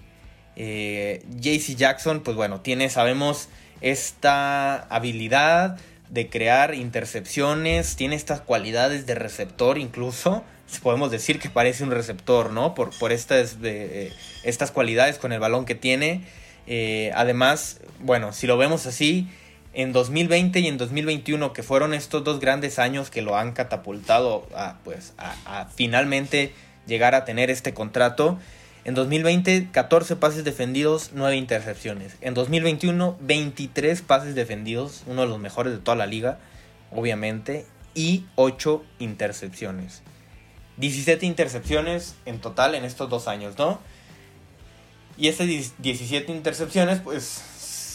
Eh, 0.56 1.24
JC 1.40 1.76
Jackson, 1.76 2.22
pues 2.22 2.36
bueno, 2.36 2.62
tiene, 2.62 2.90
sabemos, 2.90 3.50
esta 3.82 4.76
habilidad 4.94 5.78
de 6.10 6.30
crear 6.30 6.74
intercepciones, 6.74 7.96
tiene 7.96 8.16
estas 8.16 8.42
cualidades 8.42 9.06
de 9.06 9.16
receptor 9.16 9.78
incluso. 9.78 10.44
Podemos 10.84 11.12
decir 11.12 11.40
que 11.40 11.50
parece 11.50 11.84
un 11.84 11.92
receptor, 11.92 12.52
¿no? 12.52 12.76
Por, 12.76 12.98
por 13.00 13.12
estas, 13.12 13.62
de, 13.62 14.12
estas 14.44 14.72
cualidades 14.72 15.18
con 15.18 15.32
el 15.32 15.40
balón 15.40 15.66
que 15.66 15.76
tiene. 15.76 16.24
Eh, 16.68 17.12
además, 17.16 17.80
bueno, 18.00 18.34
si 18.34 18.46
lo 18.46 18.58
vemos 18.58 18.86
así, 18.86 19.28
en 19.74 19.94
2020 19.94 20.60
y 20.60 20.68
en 20.68 20.78
2021, 20.78 21.54
que 21.54 21.64
fueron 21.64 21.94
estos 21.94 22.24
dos 22.24 22.40
grandes 22.40 22.80
años 22.80 23.10
que 23.10 23.22
lo 23.22 23.38
han 23.38 23.54
catapultado 23.54 24.48
a, 24.56 24.78
pues, 24.84 25.14
a 25.18 25.68
finalmente 25.76 26.54
llegar 26.88 27.16
a 27.16 27.26
tener 27.26 27.50
este 27.50 27.74
contrato, 27.74 28.40
en 28.86 28.96
2020, 28.96 29.70
14 29.72 30.16
pases 30.16 30.44
defendidos, 30.44 31.12
9 31.14 31.36
intercepciones. 31.36 32.16
En 32.22 32.34
2021, 32.34 33.18
23 33.20 34.02
pases 34.02 34.36
defendidos, 34.36 35.04
uno 35.06 35.22
de 35.22 35.28
los 35.28 35.38
mejores 35.38 35.74
de 35.74 35.80
toda 35.80 35.98
la 35.98 36.08
liga, 36.08 36.40
obviamente, 36.92 37.66
y 37.94 38.26
8 38.36 38.84
intercepciones. 39.00 40.02
17 40.78 41.26
intercepciones 41.26 42.16
en 42.26 42.40
total 42.40 42.74
en 42.74 42.86
estos 42.86 43.10
dos 43.10 43.28
años, 43.28 43.58
¿no? 43.58 43.80
Y 45.18 45.28
estas 45.28 45.48
17 45.48 46.32
intercepciones, 46.32 47.02
pues 47.02 47.44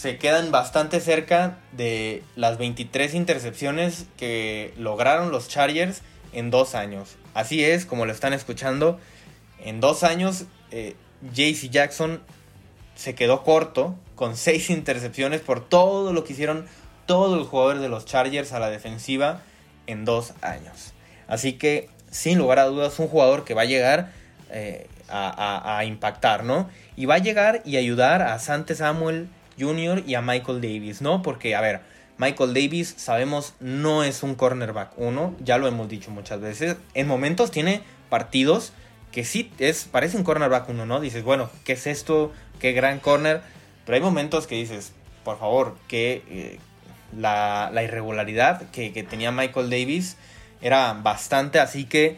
se 0.05 0.19
quedan 0.19 0.51
bastante 0.51 0.99
cerca 0.99 1.57
de 1.71 2.21
las 2.35 2.59
23 2.59 3.15
intercepciones 3.15 4.05
que 4.17 4.71
lograron 4.77 5.31
los 5.31 5.47
Chargers 5.47 6.03
en 6.31 6.51
dos 6.51 6.75
años. 6.75 7.15
Así 7.33 7.63
es, 7.63 7.87
como 7.87 8.05
lo 8.05 8.11
están 8.11 8.31
escuchando, 8.31 8.99
en 9.59 9.79
dos 9.79 10.03
años 10.03 10.45
eh, 10.69 10.95
JC 11.33 11.71
Jackson 11.71 12.21
se 12.93 13.15
quedó 13.15 13.43
corto 13.43 13.95
con 14.13 14.37
seis 14.37 14.69
intercepciones 14.69 15.41
por 15.41 15.67
todo 15.67 16.13
lo 16.13 16.23
que 16.23 16.33
hicieron 16.33 16.67
todos 17.07 17.35
los 17.35 17.47
jugadores 17.47 17.81
de 17.81 17.89
los 17.89 18.05
Chargers 18.05 18.53
a 18.53 18.59
la 18.59 18.69
defensiva 18.69 19.41
en 19.87 20.05
dos 20.05 20.33
años. 20.43 20.93
Así 21.27 21.53
que, 21.53 21.89
sin 22.11 22.37
lugar 22.37 22.59
a 22.59 22.65
dudas, 22.65 22.99
un 22.99 23.07
jugador 23.07 23.43
que 23.43 23.55
va 23.55 23.63
a 23.63 23.65
llegar 23.65 24.11
eh, 24.51 24.87
a, 25.09 25.81
impactar, 25.83 26.43
¿no? 26.43 26.69
Y 26.95 27.07
va 27.07 27.15
a 27.15 27.17
llegar 27.17 27.63
y 27.65 27.77
ayudar 27.77 28.21
a 28.21 28.37
Sante 28.37 28.75
Samuel 28.75 29.29
Jr. 29.59 30.03
y 30.05 30.15
a 30.15 30.21
Michael 30.21 30.61
Davis, 30.61 31.01
¿no? 31.01 31.21
Porque, 31.21 31.55
a 31.55 31.61
ver, 31.61 31.81
Michael 32.17 32.53
Davis, 32.53 32.93
sabemos, 32.97 33.53
no 33.59 34.03
es 34.03 34.23
un 34.23 34.35
cornerback 34.35 34.93
uno, 34.97 35.35
ya 35.39 35.57
lo 35.57 35.67
hemos 35.67 35.89
dicho 35.89 36.11
muchas 36.11 36.39
veces. 36.39 36.77
En 36.93 37.07
momentos 37.07 37.51
tiene 37.51 37.81
partidos 38.09 38.73
que 39.11 39.23
sí 39.23 39.51
es, 39.59 39.85
parece 39.85 40.17
un 40.17 40.23
cornerback 40.23 40.69
uno, 40.69 40.85
¿no? 40.85 40.99
Dices, 40.99 41.23
bueno, 41.23 41.49
¿qué 41.63 41.73
es 41.73 41.87
esto? 41.87 42.31
¿Qué 42.59 42.73
gran 42.73 42.99
corner? 42.99 43.41
Pero 43.85 43.95
hay 43.95 44.01
momentos 44.01 44.47
que 44.47 44.55
dices, 44.55 44.93
por 45.23 45.39
favor, 45.39 45.77
que 45.87 46.23
eh, 46.29 46.59
la, 47.17 47.71
irregularidad 47.83 48.69
que, 48.71 48.91
tenía 49.09 49.31
Michael 49.31 49.69
Davis 49.69 50.17
era 50.61 50.93
bastante, 50.93 51.59
así 51.59 51.85
que 51.85 52.17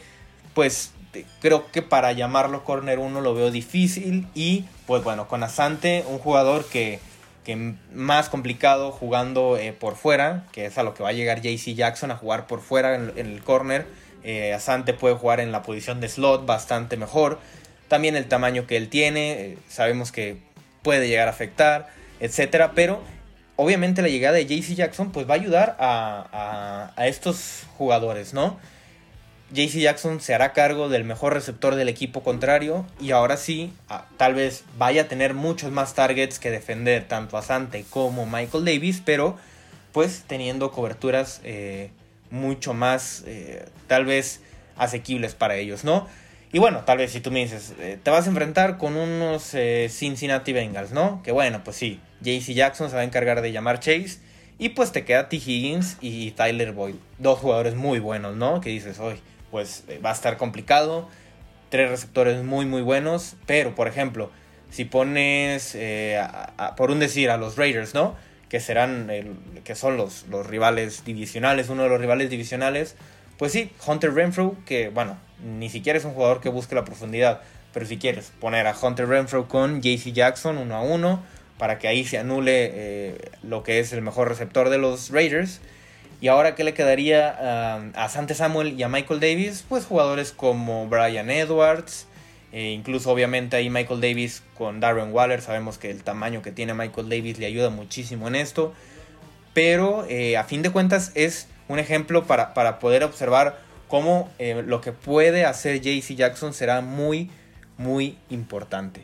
pues 0.54 0.92
creo 1.40 1.72
que 1.72 1.82
para 1.82 2.12
llamarlo 2.12 2.64
corner 2.64 3.00
uno 3.00 3.22
lo 3.22 3.34
veo 3.34 3.52
difícil 3.52 4.28
y 4.34 4.66
pues 4.86 5.04
bueno, 5.04 5.28
con 5.28 5.44
Asante, 5.44 6.04
un 6.08 6.20
jugador 6.20 6.66
que, 6.66 7.00
que 7.48 7.76
más 7.94 8.28
complicado 8.28 8.92
jugando 8.92 9.58
eh, 9.58 9.72
por 9.72 9.96
fuera, 9.96 10.46
que 10.52 10.66
es 10.66 10.78
a 10.78 10.84
lo 10.84 10.94
que 10.94 11.02
va 11.02 11.10
a 11.10 11.14
llegar 11.14 11.42
JC 11.42 11.74
Jackson 11.76 12.12
a 12.12 12.18
jugar 12.18 12.46
por 12.46 12.60
fuera 12.60 12.94
en 12.94 13.14
el 13.16 13.42
corner 13.42 13.88
eh, 14.28 14.54
Asante 14.54 14.94
puede 14.94 15.16
jugar 15.16 15.40
en 15.40 15.54
la 15.54 15.62
posición 15.62 16.02
de 16.02 16.10
slot 16.10 16.46
bastante 16.46 16.98
mejor. 16.98 17.40
También 17.88 18.18
el 18.18 18.28
tamaño 18.28 18.68
que 18.68 18.76
él 18.76 18.90
tiene, 18.90 19.32
eh, 19.32 19.58
sabemos 19.70 20.12
que 20.12 20.42
puede 20.82 21.08
llegar 21.08 21.30
a 21.30 21.32
afectar, 21.32 21.88
etcétera. 22.20 22.74
Pero 22.76 23.02
obviamente 23.56 24.02
la 24.02 24.10
llegada 24.10 24.36
de 24.36 24.46
JC 24.46 24.76
Jackson 24.76 25.14
pues 25.14 25.30
va 25.30 25.36
a 25.36 25.38
ayudar 25.38 25.78
a, 25.80 26.92
estos 27.06 27.64
jugadores, 27.78 28.34
¿no? 28.34 28.60
JC 29.52 29.80
Jackson 29.80 30.20
se 30.20 30.34
hará 30.34 30.52
cargo 30.52 30.90
del 30.90 31.06
mejor 31.06 31.34
receptor 31.34 31.76
del 31.76 31.88
equipo 31.88 32.22
contrario 32.22 32.86
y 33.00 33.12
ahora 33.12 33.38
sí, 33.38 33.72
tal 34.18 34.36
vez 34.36 34.66
vaya 34.78 35.04
a 35.04 35.08
tener 35.08 35.34
muchos 35.34 35.72
más 35.72 35.94
targets 35.94 36.38
que 36.38 36.52
defender 36.52 37.08
tanto 37.08 37.38
a 37.38 37.40
Asante 37.40 37.86
como 37.90 38.26
Michael 38.26 38.66
Davis, 38.66 39.02
pero 39.04 39.38
pues 39.94 40.26
teniendo 40.28 40.72
coberturas 40.72 41.40
eh, 41.46 41.92
mucho 42.30 42.74
más, 42.74 43.24
eh, 43.26 43.66
tal 43.88 44.06
vez, 44.06 44.42
asequibles 44.76 45.34
para 45.34 45.56
ellos, 45.56 45.86
¿no? 45.86 46.08
Y 46.52 46.60
bueno, 46.60 46.82
tal 46.86 46.98
vez 46.98 47.12
si 47.12 47.22
tú 47.22 47.32
me 47.32 47.40
dices, 47.40 47.74
eh, 47.80 47.98
te 48.02 48.12
vas 48.12 48.26
a 48.26 48.30
enfrentar 48.30 48.78
con 48.78 48.96
unos 48.98 49.56
Cincinnati 49.90 50.54
Bengals, 50.54 50.92
¿no? 50.92 51.22
Que 51.24 51.32
bueno, 51.32 51.62
pues 51.64 51.78
sí, 51.78 52.00
JC 52.22 52.54
Jackson 52.54 52.90
se 52.90 52.96
va 52.96 53.02
a 53.02 53.06
encargar 53.06 53.42
de 53.42 53.52
llamar 53.52 53.80
Chase. 53.80 54.20
Y 54.60 54.70
pues 54.70 54.92
te 54.92 55.06
queda 55.06 55.30
T. 55.30 55.36
Higgins 55.36 55.98
y 56.02 56.32
Tyler 56.32 56.72
Boyd. 56.72 56.96
Dos 57.20 57.38
jugadores 57.38 57.76
muy 57.76 58.00
buenos, 58.00 58.36
¿no? 58.36 58.60
Que 58.60 58.72
dices, 58.72 58.98
hoy, 58.98 59.20
pues 59.52 59.84
va 60.04 60.12
a 60.12 60.14
estar 60.14 60.38
complicado. 60.38 61.08
Tres 61.70 61.90
receptores 61.90 62.44
muy, 62.44 62.66
muy 62.66 62.82
buenos. 62.82 63.36
Pero, 63.46 63.76
por 63.76 63.88
ejemplo, 63.88 64.32
si 64.70 64.86
pones, 64.86 65.78
por 66.76 66.92
un 66.92 67.00
decir, 67.00 67.30
a 67.30 67.38
los 67.38 67.58
Raiders, 67.58 67.94
¿no? 67.94 68.16
que 68.50 68.60
serán 68.60 69.12
que 69.64 69.76
son 69.76 69.98
los, 69.98 70.26
los 70.30 70.46
rivales 70.48 71.04
divisionales, 71.04 71.70
uno 71.70 71.84
de 71.84 71.90
los 71.90 72.00
rivales 72.00 72.30
divisionales, 72.30 72.96
pues 73.38 73.52
sí, 73.52 73.72
Hunter 73.86 74.14
Renfrew, 74.14 74.56
que 74.66 74.90
bueno, 74.90 75.18
ni 75.44 75.70
siquiera 75.70 76.00
es 76.00 76.06
un 76.06 76.14
jugador 76.14 76.42
que 76.42 76.50
busque 76.50 76.76
la 76.76 76.86
profundidad, 76.86 77.42
pero 77.74 77.86
si 77.86 77.98
quieres 77.98 78.32
poner 78.40 78.68
a 78.68 78.76
Hunter 78.76 79.08
Renfrew 79.08 79.48
con 79.48 79.82
JC 79.82 80.14
Jackson 80.14 80.58
uno 80.58 80.76
a 80.76 80.82
uno, 80.82 81.22
para 81.58 81.80
que 81.80 81.88
ahí 81.88 82.06
se 82.06 82.18
anule 82.18 82.72
eh, 82.74 83.32
lo 83.44 83.64
que 83.64 83.80
es 83.80 83.92
el 83.92 84.02
mejor 84.02 84.30
receptor 84.30 84.70
de 84.70 84.78
los 84.78 85.10
Raiders. 85.10 85.60
Y 86.20 86.30
ahora, 86.30 86.56
¿qué 86.56 86.64
le 86.64 86.74
quedaría 86.74 87.30
a, 87.30 87.76
a 87.94 88.10
Sante 88.10 88.34
Samuel 88.34 88.80
y 88.80 88.84
a 88.84 88.90
Michael 88.90 89.20
Davis? 89.20 89.64
Pues 89.68 89.86
jugadores 89.86 90.32
como 90.32 90.88
Brian 90.88 91.30
Edwards, 91.30 92.08
eh, 92.52 92.72
incluso 92.72 93.12
obviamente 93.12 93.56
ahí 93.58 93.70
Michael 93.70 94.02
Davis 94.02 94.42
con 94.58 94.80
Darren 94.80 95.14
Waller, 95.14 95.42
sabemos 95.42 95.78
que 95.78 95.92
el 95.92 96.04
tamaño 96.04 96.42
que 96.42 96.52
tiene 96.52 96.74
Michael 96.74 97.10
Davis 97.10 97.38
le 97.38 97.46
ayuda 97.46 97.70
muchísimo 97.70 98.28
en 98.28 98.36
esto. 98.36 98.74
Pero 99.54 100.06
eh, 100.10 100.38
a 100.38 100.44
fin 100.44 100.62
de 100.62 100.72
cuentas 100.72 101.12
es 101.16 101.48
un 101.68 101.80
ejemplo 101.80 102.26
para, 102.26 102.54
para 102.54 102.80
poder 102.80 103.04
observar 103.04 103.60
cómo 103.88 104.30
eh, 104.40 104.64
lo 104.66 104.82
que 104.82 104.92
puede 104.92 105.46
hacer 105.46 105.82
JC 105.82 106.16
Jackson 106.16 106.54
será 106.54 106.82
muy, 106.82 107.30
muy 107.78 108.18
importante. 108.30 109.04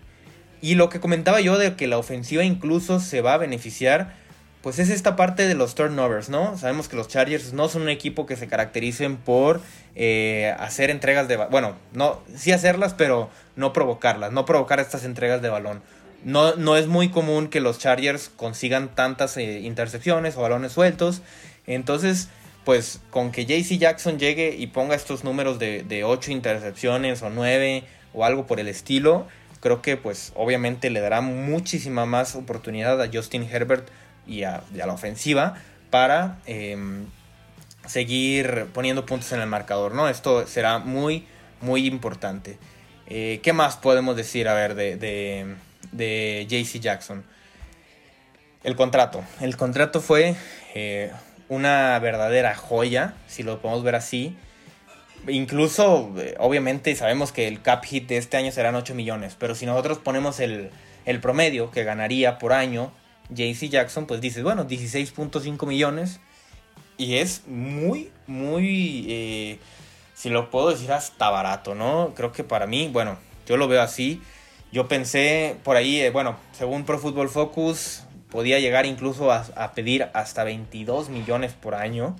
Y 0.62 0.76
lo 0.76 0.90
que 0.90 1.00
comentaba 1.00 1.42
yo 1.42 1.58
de 1.58 1.76
que 1.76 1.88
la 1.88 1.98
ofensiva 1.98 2.44
incluso 2.44 3.00
se 3.00 3.22
va 3.22 3.34
a 3.34 3.38
beneficiar 3.38 4.16
pues 4.64 4.80
es 4.80 4.90
esta 4.90 5.18
parte 5.18 5.46
de 5.46 5.56
los 5.56 5.76
turnovers, 5.76 6.30
¿no? 6.30 6.58
Sabemos 6.58 6.88
que 6.88 6.96
los 6.96 7.10
Chargers 7.10 7.52
no 7.52 7.68
son 7.68 7.82
un 7.82 7.90
equipo 7.90 8.26
que 8.26 8.38
se 8.38 8.48
caractericen 8.48 9.18
por 9.18 9.60
eh, 9.94 10.56
hacer 10.58 10.90
entregas 10.90 11.28
de 11.28 11.36
bueno, 11.36 11.76
no, 11.92 12.22
sí 12.34 12.54
hacerlas, 12.54 12.94
pero 12.94 13.30
no 13.58 13.74
provocarlas, 13.74 14.32
no 14.32 14.46
provocar 14.46 14.80
estas 14.80 15.04
entregas 15.04 15.42
de 15.42 15.50
balón. 15.50 15.82
No, 16.24 16.56
no 16.56 16.78
es 16.78 16.88
muy 16.88 17.10
común 17.10 17.50
que 17.50 17.60
los 17.60 17.78
Chargers 17.78 18.32
consigan 18.38 18.96
tantas 18.96 19.36
eh, 19.36 19.60
intercepciones 19.60 20.38
o 20.38 20.42
balones 20.42 20.72
sueltos. 20.72 21.22
Entonces, 21.68 22.30
pues 22.64 23.02
con 23.10 23.34
que 23.34 23.46
JC 23.46 23.78
Jackson 23.78 24.18
llegue 24.18 24.56
y 24.58 24.68
ponga 24.68 24.96
estos 24.96 25.26
números 25.26 25.60
de, 25.60 25.84
de 25.84 26.06
8 26.06 26.32
intercepciones 26.32 27.22
o 27.22 27.30
9 27.30 27.84
o 28.14 28.24
algo 28.24 28.48
por 28.48 28.62
el 28.62 28.70
estilo, 28.70 29.28
creo 29.60 29.82
que 29.82 29.98
pues 29.98 30.32
obviamente 30.36 30.90
le 30.90 31.02
dará 31.02 31.20
muchísima 31.20 32.06
más 32.06 32.36
oportunidad 32.36 33.02
a 33.02 33.10
Justin 33.12 33.44
Herbert 33.44 33.90
y 34.28 34.44
a, 34.44 34.64
la 34.74 34.94
ofensiva 34.94 35.56
para 35.90 36.40
em, 36.46 37.06
seguir 37.86 38.68
poniendo 38.74 39.06
puntos 39.06 39.32
en 39.32 39.42
el 39.42 39.48
marcador, 39.48 39.94
¿no? 39.94 40.10
Esto 40.10 40.48
será 40.48 40.80
muy, 40.80 41.26
muy 41.62 41.88
importante. 41.88 42.58
Eh, 43.08 43.40
¿Qué 43.44 43.54
más 43.54 43.76
podemos 43.78 44.16
decir, 44.16 44.48
a 44.48 44.54
ver, 44.54 44.76
de, 44.76 44.96
de, 44.96 45.56
de 45.92 46.46
JC 46.48 46.80
Jackson? 46.80 47.24
El 48.64 48.76
contrato. 48.76 49.24
El 49.42 49.58
contrato 49.58 50.00
fue 50.00 50.36
eh, 50.74 51.12
una 51.50 52.00
verdadera 52.00 52.56
joya, 52.56 53.14
si 53.28 53.44
lo 53.44 53.62
podemos 53.62 53.84
ver 53.84 53.96
así. 53.96 54.38
incluso, 55.28 56.14
eh, 56.18 56.36
obviamente, 56.40 56.96
sabemos 56.96 57.32
que 57.34 57.48
el 57.48 57.62
cap 57.62 57.84
hit 57.84 58.08
de 58.08 58.18
este 58.18 58.38
año 58.38 58.52
serán 58.52 58.76
8 58.76 58.96
millones, 58.96 59.36
pero 59.38 59.54
si 59.54 59.66
nosotros 59.66 60.00
ponemos 60.00 60.40
el, 60.40 60.72
el 61.06 61.20
promedio 61.20 61.72
que 61.72 61.84
ganaría 61.84 62.40
por 62.40 62.54
año 62.54 62.92
JC 63.30 63.70
Jackson, 63.70 64.06
pues 64.06 64.22
dices, 64.22 64.44
bueno, 64.44 64.68
16.5 64.68 65.66
millones. 65.68 66.20
Y 66.98 67.16
es 67.16 67.44
muy, 67.48 68.12
muy, 68.28 69.06
eh, 69.10 69.60
si 70.14 70.30
lo 70.30 70.50
puedo 70.50 70.70
decir, 70.70 70.92
hasta 70.92 71.30
barato, 71.30 71.76
¿no? 71.76 72.14
Creo 72.16 72.32
que 72.32 72.44
para 72.44 72.68
mí, 72.68 72.90
bueno, 72.92 73.18
yo 73.48 73.58
lo 73.58 73.68
veo 73.68 73.82
así. 73.82 74.22
Yo 74.72 74.88
pensé 74.88 75.58
por 75.64 75.76
ahí, 75.76 76.00
eh, 76.00 76.12
bueno, 76.12 76.38
según 76.52 76.86
Pro 76.86 77.00
Football 77.00 77.30
Focus, 77.30 78.04
podía 78.30 78.60
llegar 78.60 78.86
incluso 78.86 79.32
a, 79.32 79.46
a, 79.56 79.74
pedir 79.74 80.10
hasta 80.14 80.44
22 80.44 81.10
millones 81.10 81.54
por 81.54 81.76
año. 81.76 82.16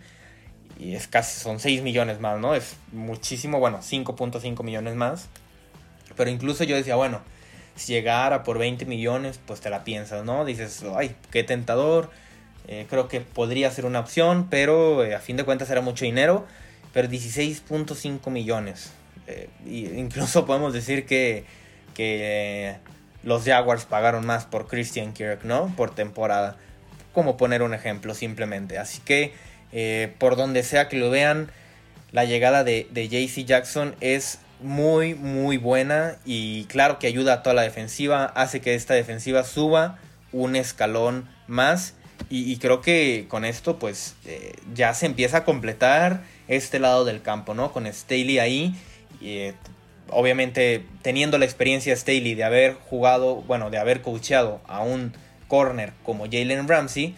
Y 0.80 0.96
es 0.96 1.08
casi, 1.08 1.40
son 1.40 1.60
6 1.60 1.84
millones 1.84 2.20
más, 2.20 2.40
¿no? 2.40 2.56
Es 2.56 2.78
muchísimo, 2.92 3.60
bueno, 3.60 3.80
5.5 3.80 4.64
millones 4.64 4.96
más. 4.96 5.30
Pero 6.16 6.30
incluso 6.30 6.64
yo 6.64 6.76
decía, 6.76 6.96
bueno, 6.96 7.22
si 7.76 7.94
llegara 7.94 8.44
por 8.44 8.58
20 8.58 8.86
millones, 8.86 9.40
pues 9.46 9.60
te 9.60 9.70
la 9.70 9.84
piensas, 9.84 10.24
¿no? 10.24 10.46
Dices, 10.46 10.84
ay, 10.96 11.16
qué 11.32 11.44
tentador. 11.44 12.12
Eh, 12.68 12.86
creo 12.90 13.08
que 13.08 13.22
podría 13.22 13.70
ser 13.72 13.86
una 13.86 14.00
opción, 14.00 14.48
pero 14.50 15.04
eh, 15.04 15.16
a 15.16 15.20
fin 15.20 15.38
de 15.38 15.44
cuentas 15.44 15.70
era 15.70 15.82
mucho 15.82 16.06
dinero. 16.06 16.46
Pero 16.94 17.10
16.5 17.10 18.30
millones. 18.30 18.92
Eh, 19.28 19.50
incluso 19.66 20.46
podemos 20.46 20.74
decir 20.74 21.06
que, 21.06 21.46
que 21.96 22.76
los 23.24 23.46
Jaguars 23.46 23.86
pagaron 23.86 24.26
más 24.26 24.46
por 24.46 24.68
Christian 24.68 25.14
Kirk, 25.14 25.44
¿no? 25.44 25.74
Por 25.76 25.96
temporada. 25.96 26.58
Como 27.12 27.38
poner 27.38 27.64
un 27.64 27.74
ejemplo 27.74 28.14
simplemente. 28.14 28.78
Así 28.78 29.02
que 29.02 29.34
por 30.20 30.36
donde 30.36 30.62
sea 30.62 30.88
que 30.88 30.98
lo 30.98 31.10
vean, 31.10 31.52
la 32.12 32.26
llegada 32.26 32.64
de, 32.64 32.88
de 32.92 33.08
JC 33.08 33.44
Jackson 33.44 33.96
es 34.02 34.38
muy, 34.64 35.16
muy 35.16 35.58
buena 35.58 36.18
y 36.26 36.66
claro 36.66 37.00
que 37.00 37.08
ayuda 37.08 37.34
a 37.34 37.44
toda 37.44 37.54
la 37.54 37.62
defensiva, 37.62 38.26
hace 38.26 38.62
que 38.62 38.76
esta 38.76 38.94
defensiva 38.94 39.44
suba 39.44 40.00
un 40.32 40.56
escalón 40.56 41.30
más 41.48 41.96
y, 42.30 42.58
creo 42.58 42.82
que 42.82 43.26
con 43.28 43.46
esto 43.46 43.78
pues 43.78 44.16
eh, 44.26 44.54
ya 44.74 44.94
se 44.94 45.06
empieza 45.06 45.40
a 45.40 45.46
completar 45.46 46.24
este 46.48 46.80
lado 46.80 47.06
del 47.06 47.22
campo, 47.22 47.54
¿no? 47.54 47.72
Con 47.72 47.86
Staley 47.86 48.40
ahí, 48.40 48.76
y, 49.22 49.38
eh, 49.38 49.54
obviamente 50.10 50.86
teniendo 51.02 51.38
la 51.38 51.46
experiencia 51.46 51.96
Staley 51.96 52.34
de 52.34 52.44
haber 52.44 52.74
jugado, 52.74 53.36
bueno, 53.44 53.70
de 53.70 53.78
haber 53.78 54.02
coacheado 54.02 54.62
a 54.68 54.82
un 54.82 55.14
corner 55.48 55.94
como 56.04 56.26
Jalen 56.26 56.68
Ramsey, 56.68 57.14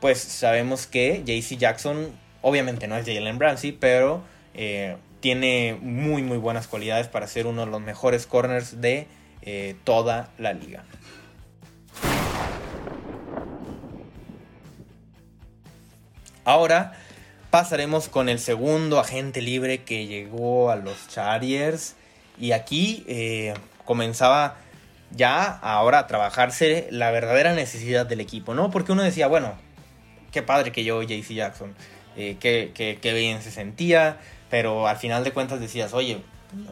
pues 0.00 0.18
sabemos 0.18 0.86
que 0.86 1.22
JC 1.24 1.56
Jackson 1.56 2.12
obviamente 2.42 2.88
no 2.88 2.96
es 2.96 3.06
Jalen 3.06 3.40
Ramsey, 3.40 3.72
pero... 3.72 4.22
Eh, 4.54 4.96
tiene 5.20 5.78
muy 5.80 6.22
muy 6.22 6.38
buenas 6.38 6.66
cualidades 6.66 7.08
para 7.08 7.26
ser 7.26 7.46
uno 7.46 7.64
de 7.64 7.70
los 7.70 7.80
mejores 7.80 8.26
corners 8.26 8.80
de 8.80 9.06
eh, 9.42 9.76
toda 9.84 10.30
la 10.38 10.52
liga. 10.52 10.84
Ahora 16.44 16.94
pasaremos 17.50 18.08
con 18.08 18.28
el 18.28 18.38
segundo 18.38 18.98
agente 18.98 19.42
libre 19.42 19.84
que 19.84 20.06
llegó 20.06 20.70
a 20.70 20.76
los 20.76 21.08
Chargers 21.08 21.94
y 22.38 22.52
aquí 22.52 23.04
eh, 23.06 23.54
comenzaba 23.84 24.56
ya 25.10 25.44
ahora 25.44 26.00
a 26.00 26.06
trabajarse 26.06 26.88
la 26.90 27.10
verdadera 27.10 27.54
necesidad 27.54 28.06
del 28.06 28.20
equipo, 28.20 28.54
¿no? 28.54 28.70
Porque 28.70 28.92
uno 28.92 29.02
decía, 29.02 29.26
bueno, 29.26 29.54
qué 30.32 30.42
padre 30.42 30.72
que 30.72 30.84
yo 30.84 31.02
JC 31.02 31.34
Jackson, 31.34 31.74
eh, 32.18 32.36
qué, 32.38 32.98
qué 33.00 33.14
bien 33.14 33.40
se 33.42 33.50
sentía, 33.50 34.18
pero 34.50 34.86
al 34.88 34.96
final 34.96 35.24
de 35.24 35.32
cuentas 35.32 35.60
decías, 35.60 35.94
oye, 35.94 36.22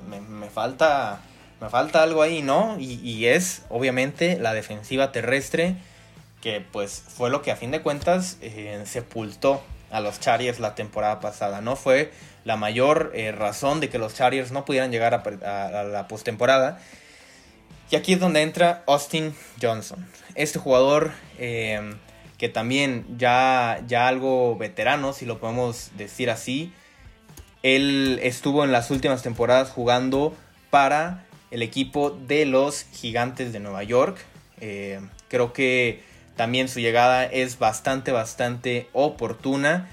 me, 0.09 0.49
falta, 0.49 1.21
me 1.61 1.69
falta 1.69 2.03
algo 2.03 2.23
ahí, 2.23 2.43
¿no? 2.43 2.77
Y, 2.79 3.27
es 3.27 3.63
obviamente 3.69 4.39
la 4.39 4.55
defensiva 4.55 5.13
terrestre, 5.13 5.77
que 6.41 6.61
pues 6.61 7.03
fue 7.07 7.31
lo 7.31 7.43
que 7.43 7.51
a 7.51 7.57
fin 7.57 7.71
de 7.71 7.83
cuentas 7.83 8.39
eh, 8.41 8.83
sepultó 8.87 9.63
a 9.91 10.01
los 10.01 10.21
Chargers 10.21 10.61
la 10.61 10.75
temporada 10.75 11.21
pasada, 11.21 11.61
¿no? 11.61 11.77
Fue 11.77 12.13
la 12.45 12.57
mayor 12.57 13.13
eh, 13.15 13.33
razón 13.33 13.81
de 13.81 13.89
que 13.89 13.99
los 13.99 14.15
Chargers 14.15 14.53
no 14.53 14.65
pudieran 14.65 14.91
llegar 14.91 15.15
a, 15.15 15.83
la 15.85 16.09
postemporada. 16.09 16.79
Y 17.91 17.97
aquí 17.97 18.15
es 18.15 18.21
donde 18.21 18.43
entra 18.43 18.83
Austin 18.87 19.35
Johnson. 19.63 20.07
Este 20.35 20.59
jugador 20.59 21.13
que 22.39 22.49
también 22.49 23.07
ya, 23.19 23.83
ya 23.87 24.09
algo 24.09 24.57
veterano, 24.57 25.13
si 25.13 25.25
lo 25.25 25.39
podemos 25.39 25.91
decir 25.97 26.31
así, 26.31 26.73
él 27.63 28.21
estuvo 28.23 28.65
en 28.65 28.73
las 28.73 28.91
últimas 28.91 29.23
temporadas 29.23 29.71
jugando 29.71 30.35
para 30.71 31.25
el 31.51 31.63
equipo 31.63 32.11
de 32.11 32.47
los 32.47 32.85
Gigantes 32.93 33.53
de 33.53 33.61
Nueva 33.61 33.83
York. 33.83 34.19
Eh, 34.61 35.01
creo 35.29 35.53
que 35.53 36.03
también 36.37 36.69
su 36.69 36.81
llegada 36.81 37.25
es 37.25 37.59
bastante, 37.59 38.13
bastante 38.13 38.89
oportuna. 38.93 39.89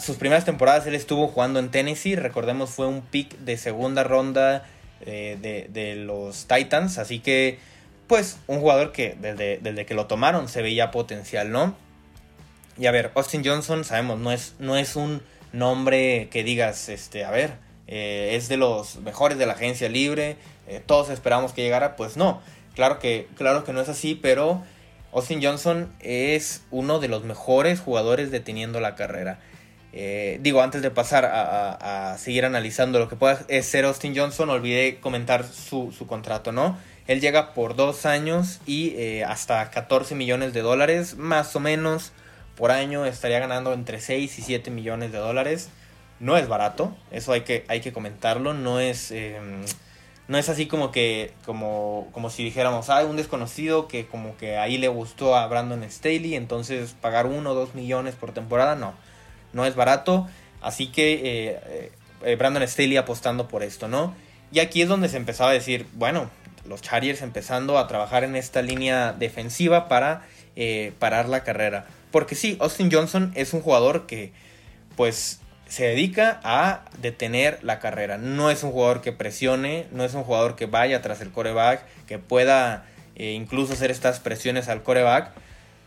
sus 0.00 0.16
primeras 0.16 0.44
temporadas 0.44 0.86
él 0.86 0.94
estuvo 0.94 1.28
jugando 1.28 1.58
en 1.58 1.70
Tennessee. 1.70 2.16
Recordemos 2.16 2.70
fue 2.70 2.86
un 2.86 3.02
pick 3.02 3.36
de 3.38 3.56
segunda 3.56 4.04
ronda 4.04 4.64
eh, 5.00 5.68
de, 5.72 5.96
los 5.96 6.46
Titans. 6.46 6.98
Así 6.98 7.20
que 7.20 7.58
pues 8.06 8.38
un 8.46 8.60
jugador 8.60 8.92
que 8.92 9.16
desde, 9.20 9.58
desde, 9.58 9.86
que 9.86 9.94
lo 9.94 10.06
tomaron 10.06 10.48
se 10.48 10.62
veía 10.62 10.90
potencial, 10.90 11.50
¿no? 11.50 11.76
Y 12.76 12.86
a 12.86 12.90
ver, 12.90 13.12
Austin 13.14 13.44
Johnson 13.44 13.84
sabemos, 13.84 14.18
no 14.18 14.32
es, 14.32 14.54
no 14.58 14.76
es 14.76 14.96
un 14.96 15.22
nombre 15.52 16.28
que 16.30 16.42
digas, 16.42 16.88
este, 16.88 17.24
a 17.24 17.30
ver, 17.30 17.52
eh, 17.86 18.32
es 18.34 18.48
de 18.48 18.56
los 18.56 18.96
mejores 18.96 19.38
de 19.38 19.46
la 19.46 19.52
agencia 19.52 19.88
libre, 19.88 20.36
eh, 20.66 20.82
todos 20.84 21.10
esperamos 21.10 21.52
que 21.52 21.62
llegara, 21.62 21.96
pues 21.96 22.16
no, 22.16 22.40
claro 22.74 22.98
que, 22.98 23.28
claro 23.36 23.64
que 23.64 23.72
no 23.72 23.80
es 23.80 23.88
así, 23.88 24.14
pero 24.14 24.62
Austin 25.12 25.42
Johnson 25.42 25.92
es 26.00 26.62
uno 26.70 26.98
de 26.98 27.08
los 27.08 27.24
mejores 27.24 27.80
jugadores 27.80 28.30
deteniendo 28.30 28.80
la 28.80 28.96
carrera. 28.96 29.38
Eh, 29.92 30.40
digo, 30.42 30.60
antes 30.60 30.82
de 30.82 30.90
pasar 30.90 31.24
a, 31.24 32.16
seguir 32.18 32.44
analizando 32.44 32.98
lo 32.98 33.08
que 33.08 33.14
pueda 33.14 33.44
ser 33.62 33.84
Austin 33.84 34.16
Johnson, 34.16 34.50
olvidé 34.50 34.98
comentar 34.98 35.44
su, 35.44 35.92
su 35.96 36.08
contrato, 36.08 36.50
¿no? 36.50 36.76
Él 37.06 37.20
llega 37.20 37.52
por 37.52 37.76
dos 37.76 38.06
años 38.06 38.60
y 38.66 39.20
hasta 39.22 39.70
14 39.70 40.14
millones 40.14 40.52
de 40.54 40.62
dólares, 40.62 41.16
más 41.16 41.54
o 41.54 41.60
menos 41.60 42.12
por 42.56 42.70
año 42.70 43.04
estaría 43.04 43.38
ganando 43.38 43.72
entre 43.72 44.00
6 44.00 44.38
y 44.38 44.42
7 44.42 44.70
millones 44.70 45.12
de 45.12 45.18
dólares. 45.18 45.68
No 46.20 46.36
es 46.36 46.48
barato, 46.48 46.96
eso 47.10 47.32
hay 47.32 47.42
que, 47.42 47.64
hay 47.68 47.80
que 47.80 47.92
comentarlo, 47.92 48.54
no 48.54 48.78
es, 48.78 49.10
em, 49.10 49.62
no 50.28 50.38
es 50.38 50.48
así 50.48 50.66
como 50.66 50.92
que, 50.92 51.34
como, 51.44 52.08
como 52.12 52.30
si 52.30 52.44
dijéramos, 52.44 52.88
hay 52.88 53.04
un 53.04 53.16
desconocido 53.16 53.88
que 53.88 54.06
como 54.06 54.36
que 54.36 54.56
ahí 54.56 54.78
le 54.78 54.88
gustó 54.88 55.36
a 55.36 55.46
Brandon 55.48 55.82
Staley, 55.90 56.36
entonces 56.36 56.94
pagar 57.00 57.26
1 57.26 57.50
o 57.50 57.54
2 57.54 57.74
millones 57.74 58.14
por 58.14 58.32
temporada, 58.32 58.76
no, 58.76 58.94
no 59.52 59.66
es 59.66 59.74
barato, 59.74 60.28
así 60.62 60.86
que 60.86 61.14
eh, 61.14 61.60
eh, 61.66 61.92
eh, 62.22 62.36
Brandon 62.36 62.66
Staley 62.66 62.96
apostando 62.96 63.48
por 63.48 63.62
esto, 63.64 63.88
¿no? 63.88 64.14
Y 64.52 64.60
aquí 64.60 64.82
es 64.82 64.88
donde 64.88 65.08
se 65.08 65.16
empezaba 65.16 65.50
a 65.50 65.54
decir, 65.54 65.86
bueno, 65.94 66.30
los 66.66 66.82
Chargers 66.82 67.22
empezando 67.22 67.78
a 67.78 67.86
trabajar 67.88 68.24
en 68.24 68.36
esta 68.36 68.62
línea 68.62 69.12
defensiva 69.12 69.88
para 69.88 70.22
parar 70.98 71.28
la 71.28 71.42
carrera. 71.42 71.86
Porque 72.10 72.34
sí, 72.34 72.56
Austin 72.60 72.90
Johnson 72.92 73.32
es 73.34 73.52
un 73.54 73.60
jugador 73.60 74.06
que 74.06 74.32
pues 74.96 75.40
se 75.68 75.84
dedica 75.84 76.40
a 76.44 76.84
detener 77.00 77.58
la 77.62 77.80
carrera. 77.80 78.18
No 78.18 78.50
es 78.50 78.62
un 78.62 78.70
jugador 78.70 79.00
que 79.00 79.12
presione, 79.12 79.86
no 79.90 80.04
es 80.04 80.14
un 80.14 80.22
jugador 80.22 80.56
que 80.56 80.66
vaya 80.66 81.02
tras 81.02 81.20
el 81.20 81.30
coreback, 81.30 81.84
que 82.06 82.18
pueda 82.18 82.86
eh, 83.16 83.32
incluso 83.32 83.72
hacer 83.72 83.90
estas 83.90 84.20
presiones 84.20 84.68
al 84.68 84.82
coreback. 84.82 85.32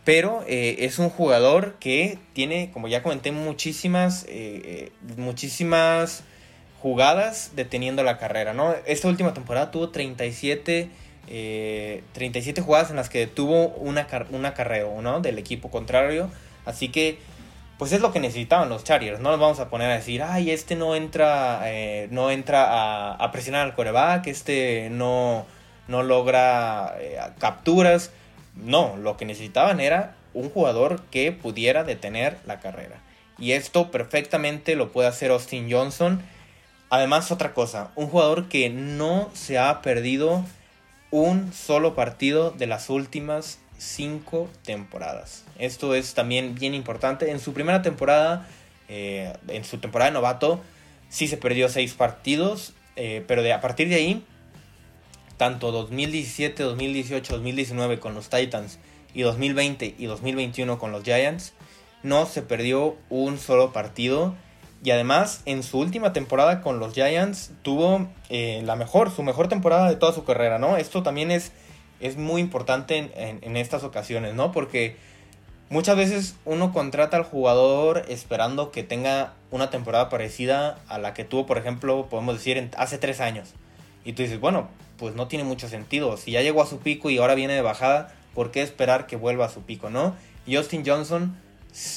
Pero 0.04 0.44
eh, 0.46 0.76
es 0.80 0.98
un 0.98 1.10
jugador 1.10 1.76
que 1.80 2.18
tiene, 2.32 2.70
como 2.72 2.88
ya 2.88 3.02
comenté, 3.02 3.30
muchísimas, 3.32 4.24
eh, 4.28 4.90
muchísimas 5.16 6.24
jugadas 6.80 7.52
deteniendo 7.54 8.02
la 8.02 8.18
carrera. 8.18 8.54
¿no? 8.54 8.74
Esta 8.86 9.08
última 9.08 9.34
temporada 9.34 9.70
tuvo 9.70 9.90
37 9.90 10.90
37 12.12 12.60
eh, 12.60 12.64
jugadas 12.64 12.90
en 12.90 12.96
las 12.96 13.10
que 13.10 13.26
tuvo 13.26 13.68
una, 13.68 14.06
una 14.30 14.48
acarreo 14.50 15.02
¿no? 15.02 15.20
del 15.20 15.38
equipo 15.38 15.70
contrario. 15.70 16.30
Así 16.64 16.88
que, 16.88 17.18
pues 17.78 17.92
es 17.92 18.00
lo 18.00 18.12
que 18.12 18.20
necesitaban 18.20 18.68
los 18.68 18.84
Chargers. 18.84 19.20
No 19.20 19.30
nos 19.30 19.40
vamos 19.40 19.60
a 19.60 19.68
poner 19.68 19.90
a 19.90 19.94
decir, 19.94 20.22
ay, 20.22 20.50
este 20.50 20.74
no 20.74 20.94
entra, 20.94 21.60
eh, 21.64 22.08
no 22.10 22.30
entra 22.30 23.14
a, 23.14 23.32
presionar 23.32 23.62
al 23.62 23.74
coreback, 23.74 24.26
este 24.26 24.88
no, 24.90 25.46
no 25.86 26.02
logra 26.02 26.96
eh, 26.98 27.18
capturas. 27.38 28.10
No, 28.54 28.96
lo 28.96 29.16
que 29.16 29.24
necesitaban 29.24 29.80
era 29.80 30.16
un 30.34 30.50
jugador 30.50 31.02
que 31.10 31.30
pudiera 31.32 31.84
detener 31.84 32.38
la 32.46 32.60
carrera. 32.60 33.00
Y 33.38 33.52
esto 33.52 33.90
perfectamente 33.90 34.74
lo 34.74 34.90
puede 34.90 35.08
hacer 35.08 35.30
Austin 35.30 35.70
Johnson. 35.70 36.22
Además, 36.90 37.30
otra 37.30 37.52
cosa, 37.52 37.90
un 37.96 38.08
jugador 38.08 38.48
que 38.48 38.70
no 38.70 39.30
se 39.34 39.58
ha 39.58 39.82
perdido 39.82 40.44
un 41.10 41.52
solo 41.52 41.94
partido 41.94 42.50
de 42.50 42.66
las 42.66 42.90
últimas 42.90 43.58
cinco 43.78 44.48
temporadas. 44.64 45.44
Esto 45.58 45.94
es 45.94 46.14
también 46.14 46.54
bien 46.54 46.74
importante. 46.74 47.30
En 47.30 47.40
su 47.40 47.52
primera 47.52 47.82
temporada, 47.82 48.46
eh, 48.88 49.32
en 49.48 49.64
su 49.64 49.78
temporada 49.78 50.10
de 50.10 50.14
novato, 50.14 50.60
sí 51.08 51.28
se 51.28 51.36
perdió 51.36 51.68
seis 51.68 51.94
partidos, 51.94 52.74
eh, 52.96 53.24
pero 53.26 53.42
de, 53.42 53.52
a 53.52 53.60
partir 53.60 53.88
de 53.88 53.96
ahí, 53.96 54.24
tanto 55.36 55.72
2017, 55.72 56.62
2018, 56.62 57.34
2019 57.34 58.00
con 58.00 58.14
los 58.14 58.28
Titans 58.28 58.78
y 59.14 59.22
2020 59.22 59.94
y 59.98 60.06
2021 60.06 60.78
con 60.78 60.92
los 60.92 61.04
Giants, 61.04 61.54
no 62.02 62.26
se 62.26 62.42
perdió 62.42 62.96
un 63.08 63.38
solo 63.38 63.72
partido. 63.72 64.34
Y 64.82 64.90
además, 64.92 65.42
en 65.44 65.62
su 65.62 65.78
última 65.78 66.12
temporada 66.12 66.60
con 66.60 66.78
los 66.78 66.94
Giants, 66.94 67.50
tuvo 67.62 68.08
eh, 68.28 68.62
la 68.64 68.76
mejor, 68.76 69.10
su 69.10 69.22
mejor 69.22 69.48
temporada 69.48 69.88
de 69.88 69.96
toda 69.96 70.12
su 70.12 70.24
carrera, 70.24 70.58
¿no? 70.58 70.76
Esto 70.76 71.02
también 71.02 71.30
es, 71.32 71.52
es 72.00 72.16
muy 72.16 72.40
importante 72.40 73.10
en, 73.16 73.56
estas 73.56 73.82
ocasiones, 73.82 74.34
¿no? 74.34 74.52
Porque 74.52 74.96
muchas 75.68 75.96
veces 75.96 76.36
uno 76.44 76.72
contrata 76.72 77.16
al 77.16 77.24
jugador 77.24 78.04
esperando 78.08 78.70
que 78.70 78.84
tenga 78.84 79.34
una 79.50 79.68
temporada 79.70 80.08
parecida 80.08 80.78
a 80.86 80.98
la 80.98 81.12
que 81.12 81.24
tuvo, 81.24 81.44
por 81.44 81.58
ejemplo, 81.58 82.06
podemos 82.08 82.36
decir, 82.36 82.70
hace 82.76 82.98
tres 82.98 83.20
años. 83.20 83.54
Y 84.04 84.12
tú 84.12 84.22
dices, 84.22 84.38
bueno, 84.38 84.68
pues 84.96 85.16
no 85.16 85.26
tiene 85.26 85.44
mucho 85.44 85.68
sentido. 85.68 86.16
Si 86.16 86.30
ya 86.30 86.42
llegó 86.42 86.62
a 86.62 86.66
su 86.66 86.78
pico 86.78 87.10
y 87.10 87.18
ahora 87.18 87.34
viene 87.34 87.54
de 87.54 87.62
bajada, 87.62 88.14
¿por 88.32 88.52
qué 88.52 88.62
esperar 88.62 89.08
que 89.08 89.16
vuelva 89.16 89.46
a 89.46 89.50
su 89.50 89.62
pico, 89.62 89.90
no? 89.90 90.14
Justin 90.46 90.84
Johnson 90.86 91.36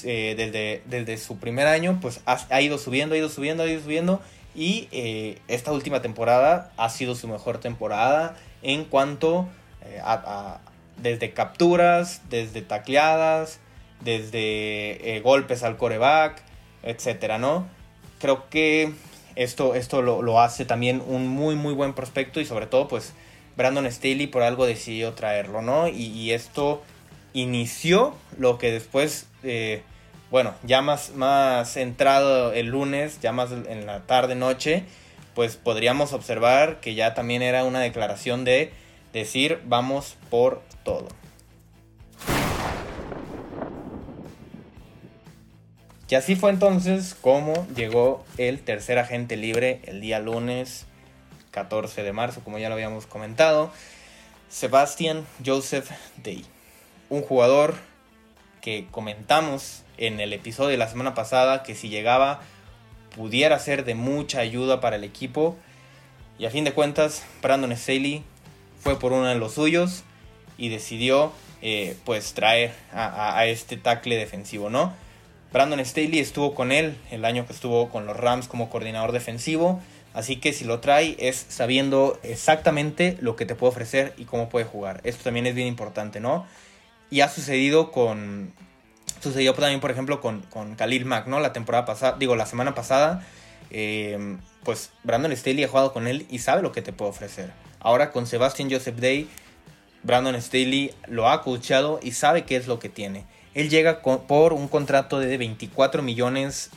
eh, 0.03 0.35
desde, 0.37 0.83
desde 0.85 1.17
su 1.17 1.37
primer 1.37 1.67
año, 1.67 1.99
pues 2.01 2.21
ha, 2.25 2.61
ido 2.61 2.77
subiendo, 2.77 3.15
ha 3.15 3.17
ido 3.17 3.29
subiendo, 3.29 3.63
ha 3.63 3.67
ido 3.67 3.81
subiendo. 3.81 4.21
Y 4.53 4.89
eh, 4.91 5.39
esta 5.47 5.71
última 5.71 6.01
temporada 6.01 6.71
ha 6.77 6.89
sido 6.89 7.15
su 7.15 7.27
mejor 7.27 7.59
temporada 7.59 8.35
en 8.61 8.83
cuanto 8.85 9.47
eh, 9.85 9.99
a, 10.03 10.59
desde 10.97 11.31
capturas, 11.31 12.21
desde 12.29 12.61
tacleadas, 12.61 13.59
desde 14.01 15.21
golpes 15.23 15.63
al 15.63 15.77
coreback, 15.77 16.43
etcétera, 16.83 17.37
¿no? 17.37 17.67
Creo 18.19 18.49
que 18.49 18.93
esto, 19.35 19.73
esto 19.73 20.01
lo, 20.01 20.41
hace 20.41 20.65
también 20.65 21.01
un 21.05 21.27
muy, 21.27 21.55
muy 21.55 21.73
buen 21.73 21.93
prospecto 21.93 22.39
y 22.39 22.45
sobre 22.45 22.67
todo, 22.67 22.87
pues, 22.87 23.13
Brandon 23.55 23.89
Staley 23.91 24.27
por 24.27 24.43
algo 24.43 24.65
decidió 24.65 25.13
traerlo, 25.13 25.61
¿no? 25.61 25.87
y 25.87 26.31
esto 26.31 26.81
inició 27.33 28.15
lo 28.37 28.57
que 28.57 28.71
después, 28.71 29.27
eh, 29.43 29.83
bueno, 30.29 30.53
ya 30.63 30.81
más, 30.81 31.11
más 31.15 31.77
entrado 31.77 32.53
el 32.53 32.67
lunes, 32.67 33.19
ya 33.21 33.31
más 33.31 33.51
en 33.51 33.85
la 33.85 34.01
tarde, 34.01 34.35
noche, 34.35 34.83
pues 35.33 35.55
podríamos 35.55 36.13
observar 36.13 36.79
que 36.79 36.95
ya 36.95 37.13
también 37.13 37.41
era 37.41 37.63
una 37.63 37.79
declaración 37.79 38.43
de 38.43 38.73
decir 39.13 39.59
vamos 39.65 40.17
por 40.29 40.61
todo. 40.83 41.07
Y 46.09 46.15
así 46.15 46.35
fue 46.35 46.49
entonces 46.49 47.15
como 47.21 47.65
llegó 47.73 48.25
el 48.37 48.59
tercer 48.59 48.99
agente 48.99 49.37
libre 49.37 49.79
el 49.85 50.01
día 50.01 50.19
lunes 50.19 50.85
14 51.51 52.03
de 52.03 52.11
marzo, 52.11 52.41
como 52.43 52.57
ya 52.57 52.67
lo 52.67 52.75
habíamos 52.75 53.05
comentado, 53.05 53.71
Sebastian 54.49 55.25
Joseph 55.45 55.89
Day 56.21 56.45
un 57.11 57.21
jugador 57.23 57.75
que 58.61 58.87
comentamos 58.89 59.83
en 59.97 60.21
el 60.21 60.31
episodio 60.31 60.69
de 60.69 60.77
la 60.77 60.87
semana 60.87 61.13
pasada 61.13 61.61
que 61.61 61.75
si 61.75 61.89
llegaba 61.89 62.39
pudiera 63.15 63.59
ser 63.59 63.83
de 63.83 63.95
mucha 63.95 64.39
ayuda 64.39 64.79
para 64.79 64.95
el 64.95 65.03
equipo. 65.03 65.57
Y 66.39 66.45
a 66.45 66.49
fin 66.49 66.63
de 66.63 66.71
cuentas, 66.71 67.23
Brandon 67.41 67.75
Staley 67.75 68.23
fue 68.79 68.97
por 68.97 69.11
uno 69.11 69.25
de 69.25 69.35
los 69.35 69.55
suyos 69.55 70.05
y 70.57 70.69
decidió 70.69 71.33
eh, 71.61 71.97
pues 72.05 72.33
traer 72.33 72.71
a, 72.93 73.45
este 73.45 73.75
tackle 73.75 74.15
defensivo, 74.15 74.69
¿no? 74.69 74.93
Brandon 75.51 75.85
Staley 75.85 76.19
estuvo 76.19 76.55
con 76.55 76.71
él 76.71 76.95
el 77.11 77.25
año 77.25 77.45
que 77.45 77.51
estuvo 77.51 77.89
con 77.89 78.05
los 78.05 78.15
Rams 78.15 78.47
como 78.47 78.69
coordinador 78.69 79.11
defensivo. 79.11 79.81
Así 80.13 80.37
que 80.37 80.53
si 80.53 80.63
lo 80.63 80.79
trae 80.79 81.17
es 81.19 81.45
sabiendo 81.49 82.17
exactamente 82.23 83.17
lo 83.19 83.35
que 83.35 83.45
te 83.45 83.55
puede 83.55 83.71
ofrecer 83.71 84.13
y 84.17 84.23
cómo 84.23 84.47
puede 84.47 84.65
jugar. 84.65 85.01
Esto 85.03 85.25
también 85.25 85.45
es 85.45 85.55
bien 85.55 85.67
importante, 85.67 86.21
¿no? 86.21 86.45
Y 87.11 87.21
ha 87.21 87.29
sucedido 87.29 87.91
con. 87.91 88.53
Sucedió 89.21 89.53
también, 89.53 89.81
por 89.81 89.91
ejemplo, 89.91 90.19
con, 90.19 90.41
con 90.49 90.73
Khalil 90.75 91.05
Mack, 91.05 91.27
¿no? 91.27 91.39
La 91.39 91.53
temporada 91.53 91.85
pasada, 91.85 92.17
digo, 92.17 92.35
la 92.35 92.47
semana 92.47 92.73
pasada. 92.73 93.23
Eh, 93.69 94.37
pues 94.63 94.91
Brandon 95.03 95.35
Staley 95.35 95.63
ha 95.63 95.67
jugado 95.67 95.93
con 95.93 96.07
él 96.07 96.25
y 96.29 96.39
sabe 96.39 96.61
lo 96.61 96.71
que 96.71 96.81
te 96.81 96.93
puede 96.93 97.11
ofrecer. 97.11 97.51
Ahora 97.79 98.11
con 98.11 98.27
Sebastian 98.27 98.69
Joseph 98.69 98.97
Day, 98.97 99.27
Brandon 100.03 100.39
Staley 100.41 100.93
lo 101.07 101.29
ha 101.29 101.41
coachado 101.41 101.99
y 102.01 102.11
sabe 102.11 102.43
qué 102.43 102.55
es 102.55 102.67
lo 102.67 102.79
que 102.79 102.89
tiene. 102.89 103.25
Él 103.53 103.69
llega 103.69 104.01
por 104.01 104.53
un 104.53 104.67
contrato 104.67 105.19
de 105.19 105.37
24 105.37 106.01
millones, 106.01 106.69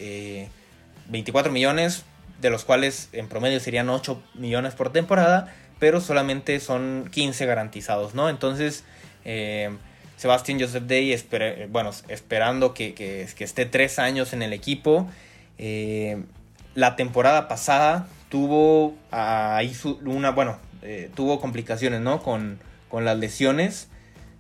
24 1.09 1.51
eh, 1.51 1.53
millones, 1.53 2.05
de 2.41 2.51
los 2.51 2.65
cuales 2.65 3.09
en 3.13 3.29
promedio 3.29 3.61
serían 3.61 3.89
8 3.89 4.21
millones 4.35 4.75
por 4.75 4.91
temporada, 4.93 5.55
pero 5.79 6.01
solamente 6.01 6.59
son 6.61 7.09
15 7.13 7.47
garantizados, 7.47 8.15
¿no? 8.15 8.29
Entonces, 8.29 8.85
eh, 9.25 9.71
Sebastián 10.25 10.59
Joseph 10.59 10.85
Day, 10.85 11.15
bueno, 11.69 11.91
esperando 12.09 12.73
que, 12.73 13.29
esté 13.39 13.67
tres 13.67 13.99
años 13.99 14.33
en 14.33 14.43
el 14.43 14.55
equipo. 14.55 15.07
Eh, 15.59 16.23
la 16.75 16.97
temporada 16.97 17.47
pasada 17.47 18.07
tuvo 18.31 18.95
ahí 19.11 19.77
una, 20.07 20.31
bueno, 20.31 20.57
eh, 20.81 21.11
tuvo 21.15 21.43
complicaciones, 21.43 22.01
¿no? 22.01 22.23
Con, 22.23 22.59
las 22.91 23.19
lesiones. 23.19 23.89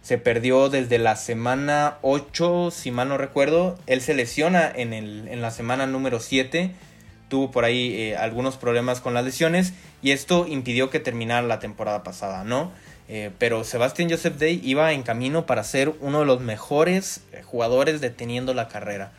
Se 0.00 0.16
perdió 0.16 0.70
desde 0.70 0.96
la 0.96 1.16
semana 1.16 1.98
8, 2.00 2.70
si 2.70 2.90
mal 2.90 3.10
no 3.10 3.18
recuerdo. 3.18 3.78
Él 3.86 4.00
se 4.00 4.14
lesiona 4.14 4.72
en, 4.74 5.42
la 5.42 5.50
semana 5.50 5.86
número 5.86 6.18
7. 6.18 6.70
Tuvo 7.28 7.50
por 7.50 7.66
ahí 7.66 7.94
eh, 7.94 8.16
algunos 8.16 8.56
problemas 8.56 9.02
con 9.02 9.12
las 9.12 9.22
lesiones. 9.22 9.74
Y 10.00 10.12
esto 10.12 10.46
impidió 10.46 10.88
que 10.88 10.98
terminara 10.98 11.46
la 11.46 11.58
temporada 11.58 12.02
pasada, 12.04 12.42
¿no? 12.42 12.72
Eh, 13.08 13.30
pero 13.38 13.64
Sebastian 13.64 14.08
Joseph 14.08 14.36
Day 14.38 14.60
iba 14.64 14.92
en 14.92 15.02
camino 15.02 15.44
para 15.44 15.62
ser 15.64 15.92
uno 16.00 16.20
de 16.20 16.26
los 16.26 16.40
mejores 16.40 17.20
eh, 17.32 17.42
jugadores 17.42 18.00
deteniendo 18.00 18.54
la 18.54 18.68
carrera. 18.68 19.12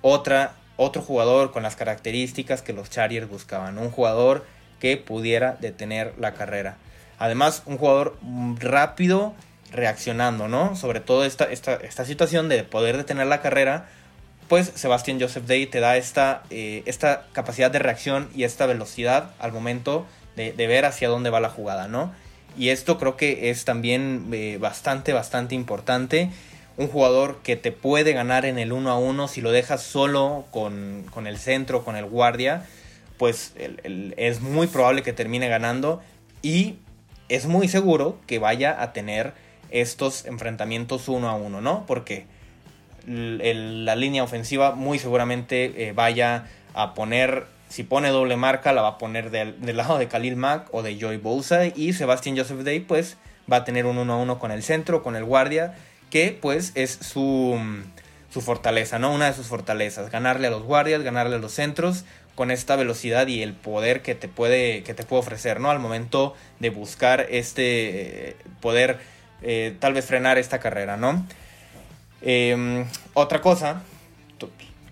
Otra, 0.00 0.54
otro 0.76 1.02
jugador 1.02 1.50
con 1.52 1.62
las 1.62 1.76
características 1.76 2.62
que 2.62 2.72
los 2.72 2.90
Chargers 2.90 3.28
buscaban. 3.28 3.78
Un 3.78 3.90
jugador 3.90 4.44
que 4.78 4.96
pudiera 4.96 5.56
detener 5.60 6.14
la 6.18 6.34
carrera. 6.34 6.76
Además, 7.18 7.62
un 7.66 7.78
jugador 7.78 8.16
rápido 8.58 9.34
reaccionando, 9.70 10.48
¿no? 10.48 10.76
Sobre 10.76 11.00
todo 11.00 11.24
esta, 11.24 11.44
esta, 11.44 11.74
esta 11.74 12.04
situación 12.04 12.48
de 12.48 12.62
poder 12.64 12.96
detener 12.96 13.26
la 13.26 13.40
carrera. 13.40 13.88
Pues 14.48 14.72
Sebastian 14.74 15.20
Joseph 15.20 15.46
Day 15.46 15.66
te 15.66 15.80
da 15.80 15.96
esta, 15.96 16.42
eh, 16.50 16.82
esta 16.86 17.26
capacidad 17.32 17.70
de 17.70 17.78
reacción 17.78 18.28
y 18.34 18.44
esta 18.44 18.66
velocidad 18.66 19.30
al 19.38 19.52
momento 19.52 20.06
de, 20.36 20.52
de 20.52 20.66
ver 20.66 20.84
hacia 20.84 21.08
dónde 21.08 21.30
va 21.30 21.40
la 21.40 21.48
jugada, 21.48 21.88
¿no? 21.88 22.12
Y 22.56 22.68
esto 22.68 22.98
creo 22.98 23.16
que 23.16 23.50
es 23.50 23.64
también 23.64 24.28
eh, 24.32 24.58
bastante, 24.60 25.12
bastante 25.12 25.54
importante. 25.54 26.30
Un 26.76 26.88
jugador 26.88 27.40
que 27.42 27.56
te 27.56 27.72
puede 27.72 28.12
ganar 28.12 28.44
en 28.44 28.58
el 28.58 28.72
uno 28.72 28.90
a 28.90 28.98
uno 28.98 29.28
si 29.28 29.40
lo 29.40 29.52
dejas 29.52 29.82
solo 29.82 30.46
con, 30.50 31.04
el 31.26 31.38
centro, 31.38 31.84
con 31.84 31.96
el 31.96 32.06
guardia, 32.06 32.66
pues 33.18 33.54
es 34.16 34.40
muy 34.40 34.66
probable 34.66 35.02
que 35.02 35.12
termine 35.12 35.48
ganando 35.48 36.02
y 36.40 36.76
es 37.28 37.46
muy 37.46 37.68
seguro 37.68 38.18
que 38.26 38.38
vaya 38.38 38.82
a 38.82 38.92
tener 38.92 39.34
estos 39.70 40.26
enfrentamientos 40.26 41.08
uno 41.08 41.28
a 41.28 41.34
uno, 41.34 41.60
¿no? 41.60 41.84
Porque 41.86 42.26
la 43.06 43.96
línea 43.96 44.22
ofensiva 44.22 44.72
muy 44.74 44.98
seguramente 44.98 45.88
eh, 45.88 45.92
vaya 45.92 46.46
a 46.74 46.94
poner 46.94 47.46
si 47.72 47.84
pone 47.84 48.10
doble 48.10 48.36
marca, 48.36 48.74
la 48.74 48.82
va 48.82 48.88
a 48.88 48.98
poner 48.98 49.30
del, 49.30 49.56
lado 49.74 49.96
de 49.96 50.06
Khalil 50.06 50.36
Mack 50.36 50.68
o 50.72 50.82
de 50.82 50.98
Joy 50.98 51.16
Bosa. 51.16 51.64
Y 51.68 51.94
Sebastian 51.94 52.36
Joseph 52.36 52.58
Day, 52.64 52.80
pues, 52.80 53.16
va 53.50 53.56
a 53.56 53.64
tener 53.64 53.86
un 53.86 53.96
1 53.96 54.12
a 54.12 54.16
1 54.18 54.38
con 54.38 54.50
el 54.52 54.62
centro, 54.62 55.02
con 55.02 55.16
el 55.16 55.24
guardia, 55.24 55.74
que 56.10 56.38
pues 56.38 56.72
es 56.74 56.90
su, 57.00 57.58
su 58.30 58.42
fortaleza, 58.42 58.98
¿no? 58.98 59.10
Una 59.10 59.24
de 59.24 59.32
sus 59.32 59.46
fortalezas. 59.46 60.10
Ganarle 60.10 60.48
a 60.48 60.50
los 60.50 60.64
guardias, 60.64 61.02
ganarle 61.02 61.36
a 61.36 61.38
los 61.38 61.52
centros 61.52 62.04
con 62.34 62.50
esta 62.50 62.76
velocidad 62.76 63.26
y 63.28 63.42
el 63.42 63.54
poder 63.54 64.02
que 64.02 64.14
te 64.14 64.28
puede, 64.28 64.82
que 64.82 64.92
te 64.92 65.04
puede 65.04 65.20
ofrecer, 65.20 65.58
¿no? 65.58 65.70
Al 65.70 65.78
momento 65.78 66.34
de 66.60 66.68
buscar 66.68 67.26
este 67.30 68.28
eh, 68.28 68.36
poder 68.60 68.98
eh, 69.40 69.74
tal 69.78 69.94
vez 69.94 70.04
frenar 70.04 70.36
esta 70.36 70.60
carrera, 70.60 70.98
¿no? 70.98 71.26
Em, 72.20 72.84
otra 73.14 73.40
cosa, 73.40 73.82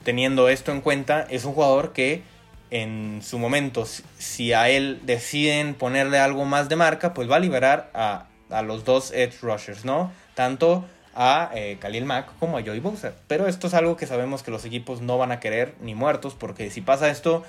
teniendo 0.03 0.49
esto 0.49 0.73
en 0.73 0.81
cuenta, 0.81 1.27
es 1.29 1.45
un 1.45 1.53
jugador 1.53 1.93
que 1.93 2.23
en 2.71 3.21
su 3.23 3.39
momento, 3.39 3.87
si 4.19 4.53
a 4.53 4.69
él 4.69 5.01
deciden 5.05 5.75
ponerle 5.75 6.19
algo 6.19 6.45
más 6.45 6.69
de 6.69 6.77
marca, 6.77 7.15
pues 7.15 7.31
va 7.31 7.37
a 7.37 7.41
liberar 7.41 7.91
a, 7.95 8.27
los 8.63 8.85
dos 8.85 9.13
edge 9.13 9.41
rushers, 9.43 9.85
¿no? 9.85 10.13
Tanto 10.35 10.85
a 11.15 11.51
eh, 11.55 11.79
Khalil 11.81 12.05
Mack 12.05 12.31
como 12.39 12.59
a 12.59 12.63
Joey 12.63 12.81
Bosa. 12.81 13.13
Pero 13.27 13.47
esto 13.47 13.67
es 13.67 13.75
algo 13.75 13.97
que 13.97 14.07
sabemos 14.07 14.43
que 14.43 14.51
los 14.51 14.65
equipos 14.65 15.01
no 15.01 15.19
van 15.19 15.33
a 15.33 15.41
querer 15.41 15.75
ni 15.81 15.95
muertos, 15.95 16.35
porque 16.35 16.71
si 16.71 16.81
pasa 16.81 17.11
esto, 17.11 17.45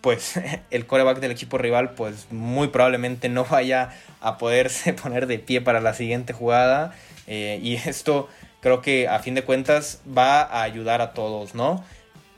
pues 0.00 0.40
el 0.70 0.86
coreback 0.86 1.18
del 1.18 1.30
equipo 1.30 1.58
rival, 1.58 1.90
pues 1.90 2.30
muy 2.30 2.68
probablemente 2.68 3.28
no 3.28 3.44
vaya 3.44 3.90
a 4.20 4.38
poderse 4.38 4.92
poner 5.02 5.26
de 5.26 5.38
pie 5.38 5.60
para 5.60 5.80
la 5.80 5.94
siguiente 5.94 6.32
jugada. 6.32 6.94
Eh, 7.26 7.58
y 7.62 7.76
esto 7.76 8.28
creo 8.60 8.80
que 8.82 9.08
a 9.08 9.18
fin 9.18 9.34
de 9.34 9.44
cuentas 9.44 10.00
va 10.06 10.42
a 10.42 10.62
ayudar 10.62 11.00
a 11.00 11.12
todos, 11.12 11.54
¿no? 11.54 11.84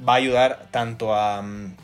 Va 0.06 0.14
a 0.14 0.16
ayudar 0.16 0.66
tanto 0.70 1.14
a, 1.14 1.42
mm, 1.42 1.74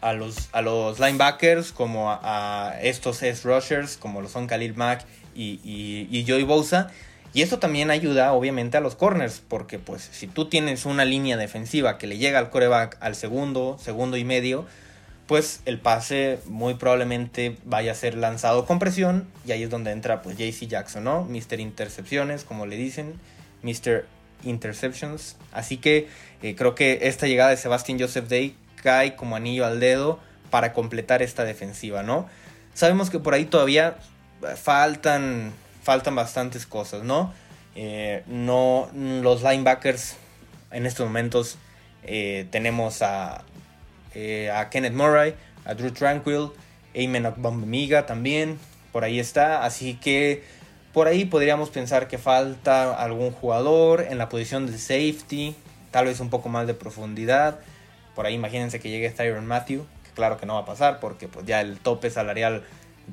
a 0.00 0.12
los, 0.12 0.48
a 0.52 0.62
los 0.62 0.98
linebackers 0.98 1.72
como 1.72 2.10
a, 2.10 2.74
estos 2.82 3.22
S 3.22 3.46
rushers 3.48 3.96
como 3.96 4.20
lo 4.20 4.28
son 4.28 4.46
Khalil 4.46 4.74
Mack 4.74 5.04
y, 5.34 5.60
y, 5.64 6.08
y 6.10 6.26
Joey 6.26 6.44
Bosa. 6.44 6.90
Y 7.32 7.42
esto 7.42 7.58
también 7.58 7.90
ayuda 7.90 8.32
obviamente 8.32 8.78
a 8.78 8.80
los 8.80 8.94
corners, 8.94 9.42
porque 9.46 9.78
pues 9.78 10.08
si 10.10 10.26
tú 10.26 10.46
tienes 10.46 10.86
una 10.86 11.04
línea 11.04 11.36
defensiva 11.36 11.98
que 11.98 12.06
le 12.06 12.16
llega 12.16 12.38
al 12.38 12.48
coreback 12.48 12.96
al 13.00 13.14
segundo, 13.14 13.76
segundo 13.78 14.16
y 14.16 14.24
medio, 14.24 14.64
pues 15.26 15.60
el 15.66 15.78
pase 15.78 16.38
muy 16.46 16.74
probablemente 16.74 17.56
vaya 17.64 17.92
a 17.92 17.94
ser 17.94 18.14
lanzado 18.14 18.64
con 18.64 18.78
presión 18.78 19.26
y 19.44 19.52
ahí 19.52 19.64
es 19.64 19.70
donde 19.70 19.90
entra 19.90 20.22
pues 20.22 20.38
JC 20.38 20.66
Jackson, 20.66 21.04
¿no? 21.04 21.24
Mr. 21.24 21.60
Intercepciones, 21.60 22.44
como 22.44 22.64
le 22.64 22.76
dicen, 22.76 23.14
Mr. 23.62 24.06
Interceptions. 24.44 25.36
Así 25.52 25.76
que 25.76 26.08
eh, 26.42 26.54
creo 26.54 26.74
que 26.74 27.00
esta 27.02 27.26
llegada 27.26 27.50
de 27.50 27.56
Sebastian 27.56 27.98
Joseph 27.98 28.28
Day 28.28 28.54
cae 28.76 29.16
como 29.16 29.36
anillo 29.36 29.66
al 29.66 29.80
dedo 29.80 30.20
para 30.50 30.72
completar 30.72 31.22
esta 31.22 31.44
defensiva, 31.44 32.02
¿no? 32.02 32.28
Sabemos 32.74 33.10
que 33.10 33.18
por 33.18 33.34
ahí 33.34 33.44
todavía 33.46 33.96
faltan, 34.56 35.52
faltan 35.82 36.14
bastantes 36.14 36.66
cosas, 36.66 37.02
¿no? 37.02 37.32
Eh, 37.74 38.22
no 38.26 38.88
los 38.94 39.42
linebackers 39.42 40.16
en 40.70 40.86
estos 40.86 41.06
momentos 41.06 41.58
eh, 42.04 42.46
tenemos 42.50 43.02
a, 43.02 43.44
a 44.54 44.70
Kenneth 44.70 44.94
Murray, 44.94 45.34
a 45.64 45.74
Drew 45.74 45.90
Tranquil, 45.90 46.50
Amen 46.96 47.32
Bombamiga 47.36 48.06
también, 48.06 48.58
por 48.92 49.04
ahí 49.04 49.20
está, 49.20 49.64
así 49.64 49.94
que 49.94 50.42
por 50.94 51.08
ahí 51.08 51.26
podríamos 51.26 51.68
pensar 51.68 52.08
que 52.08 52.16
falta 52.16 52.94
algún 52.94 53.30
jugador 53.30 54.06
en 54.08 54.16
la 54.16 54.30
posición 54.30 54.66
de 54.66 54.78
safety, 54.78 55.54
tal 55.90 56.06
vez 56.06 56.20
un 56.20 56.30
poco 56.30 56.48
más 56.48 56.66
de 56.66 56.72
profundidad. 56.72 57.58
Por 58.16 58.24
ahí 58.26 58.34
imagínense 58.34 58.80
que 58.80 58.88
llegue 58.88 59.10
Tyron 59.10 59.46
Matthew, 59.46 59.86
que 60.02 60.10
claro 60.12 60.38
que 60.38 60.46
no 60.46 60.54
va 60.54 60.60
a 60.60 60.64
pasar 60.64 60.98
porque 61.00 61.28
pues 61.28 61.44
ya 61.46 61.60
el 61.60 61.78
tope 61.78 62.10
salarial, 62.10 62.64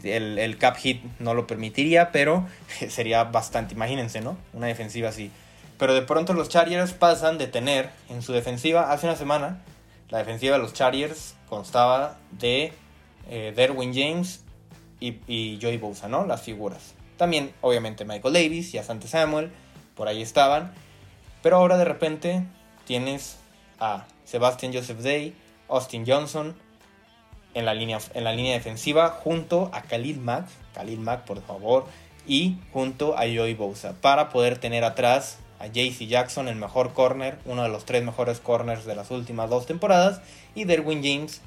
el, 0.01 0.57
cap 0.57 0.77
hit 0.77 1.03
no 1.19 1.33
lo 1.33 1.45
permitiría, 1.45 2.11
pero 2.13 2.47
sería 2.89 3.25
bastante, 3.25 3.75
imagínense, 3.75 4.21
¿no? 4.21 4.37
Una 4.53 4.67
defensiva 4.67 5.09
así. 5.09 5.29
Pero 5.77 5.93
de 5.93 6.03
pronto 6.03 6.33
los 6.33 6.47
Chargers 6.47 6.93
pasan 6.93 7.37
de 7.37 7.47
tener 7.47 7.89
en 8.09 8.21
su 8.21 8.31
defensiva, 8.31 8.93
hace 8.93 9.05
una 9.05 9.17
semana, 9.17 9.61
la 10.09 10.19
defensiva 10.19 10.55
de 10.55 10.61
los 10.63 10.73
Chargers 10.73 11.35
constaba 11.49 12.17
de 12.31 12.71
eh, 13.29 13.51
Derwin 13.53 13.93
James 13.93 14.41
y, 15.01 15.17
y 15.27 15.59
Joey 15.61 15.77
Bosa, 15.77 16.07
¿no? 16.07 16.25
Las 16.25 16.43
figuras. 16.43 16.93
También, 17.17 17.51
obviamente, 17.59 18.05
Michael 18.05 18.33
Davis 18.33 18.73
y 18.73 18.77
Asante 18.77 19.09
Samuel, 19.09 19.51
por 19.95 20.07
ahí 20.07 20.21
estaban. 20.21 20.71
Pero 21.41 21.57
ahora 21.57 21.77
de 21.77 21.83
repente 21.83 22.45
tienes 22.85 23.37
a 23.79 24.05
Sebastian 24.25 24.73
Joseph 24.73 24.99
Day, 24.99 25.33
Austin 25.69 26.05
Johnson 26.07 26.55
en 27.53 27.65
la 27.65 27.73
línea, 27.73 27.99
en 28.13 28.23
la 28.23 28.33
línea 28.33 28.53
defensiva, 28.53 29.09
junto 29.09 29.69
a 29.73 29.81
Khalil 29.83 30.19
Mack, 30.19 30.47
Khalil 30.73 30.99
Mack 30.99 31.25
por 31.25 31.41
favor, 31.41 31.85
y 32.25 32.57
junto 32.71 33.17
a 33.17 33.21
Joey 33.21 33.53
Bosa, 33.53 33.93
para 34.01 34.29
poder 34.29 34.57
tener 34.57 34.83
atrás 34.83 35.39
a 35.59 35.67
JC 35.67 36.07
Jackson, 36.07 36.47
el 36.47 36.55
mejor 36.55 36.93
corner, 36.93 37.37
uno 37.45 37.63
de 37.63 37.69
los 37.69 37.85
tres 37.85 38.03
mejores 38.03 38.39
corners 38.39 38.85
de 38.85 38.95
las 38.95 39.11
últimas 39.11 39.49
dos 39.49 39.65
temporadas, 39.65 40.21
y 40.55 40.65
Derwin 40.65 41.03
James, 41.03 41.41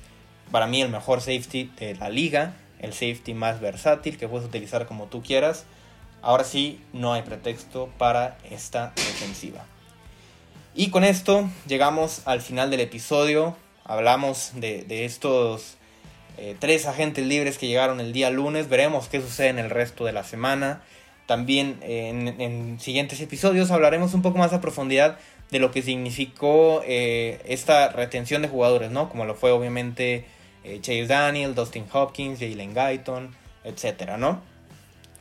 para 0.50 0.66
mí 0.66 0.80
el 0.80 0.90
mejor 0.90 1.20
safety 1.20 1.72
de 1.78 1.96
la 1.96 2.08
liga, 2.08 2.54
el 2.78 2.92
safety 2.92 3.34
más 3.34 3.60
versátil 3.60 4.18
que 4.18 4.28
puedes 4.28 4.46
utilizar 4.46 4.86
como 4.86 5.06
tú 5.06 5.22
quieras. 5.22 5.64
Ahora 6.22 6.44
sí, 6.44 6.80
no 6.92 7.12
hay 7.12 7.22
pretexto 7.22 7.88
para 7.98 8.38
esta 8.50 8.92
defensiva. 8.96 9.64
Y 10.78 10.90
con 10.90 11.04
esto 11.04 11.48
llegamos 11.66 12.20
al 12.26 12.42
final 12.42 12.70
del 12.70 12.80
episodio. 12.80 13.56
Hablamos 13.84 14.52
de, 14.56 15.06
estos 15.06 15.78
eh, 16.36 16.54
tres 16.58 16.84
agentes 16.84 17.26
libres 17.26 17.56
que 17.56 17.66
llegaron 17.66 17.98
el 17.98 18.12
día 18.12 18.28
lunes. 18.28 18.68
Veremos 18.68 19.08
qué 19.08 19.22
sucede 19.22 19.48
en 19.48 19.58
el 19.58 19.70
resto 19.70 20.04
de 20.04 20.12
la 20.12 20.22
semana. 20.22 20.82
También 21.24 21.78
en, 21.80 22.78
siguientes 22.78 23.22
episodios 23.22 23.70
hablaremos 23.70 24.12
un 24.12 24.20
poco 24.20 24.36
más 24.36 24.52
a 24.52 24.60
profundidad 24.60 25.18
de 25.50 25.60
lo 25.60 25.70
que 25.70 25.80
significó 25.80 26.82
eh, 26.84 27.40
esta 27.46 27.88
retención 27.88 28.42
de 28.42 28.48
jugadores, 28.48 28.90
¿no? 28.90 29.08
Como 29.08 29.24
lo 29.24 29.34
fue 29.34 29.52
obviamente 29.52 30.26
eh, 30.62 30.78
Chase 30.82 31.06
Daniel, 31.06 31.54
Dustin 31.54 31.86
Hopkins, 31.90 32.38
Jalen 32.38 32.74
Guyton, 32.74 33.34
etcétera, 33.64 34.18
¿no? 34.18 34.42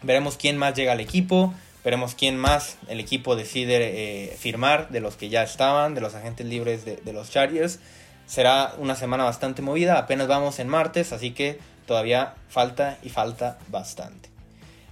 Veremos 0.01 0.35
quién 0.35 0.57
más 0.57 0.73
llega 0.75 0.91
al 0.91 0.99
equipo, 0.99 1.53
veremos 1.85 2.15
quién 2.15 2.35
más 2.35 2.77
el 2.87 2.99
equipo 2.99 3.35
decide 3.35 3.77
eh, 3.77 4.35
firmar 4.35 4.89
de 4.89 4.99
los 4.99 5.15
que 5.15 5.29
ya 5.29 5.43
estaban, 5.43 5.93
de 5.93 6.01
los 6.01 6.15
agentes 6.15 6.47
libres 6.47 6.83
de, 6.83 7.13
los 7.13 7.29
Chargers. 7.29 7.79
Será 8.25 8.73
una 8.79 8.95
semana 8.95 9.23
bastante 9.23 9.61
movida, 9.61 9.99
apenas 9.99 10.27
vamos 10.27 10.57
en 10.57 10.67
martes, 10.67 11.13
así 11.13 11.29
que 11.29 11.59
todavía 11.85 12.33
falta 12.49 12.97
y 13.03 13.09
falta 13.09 13.59
bastante. 13.67 14.29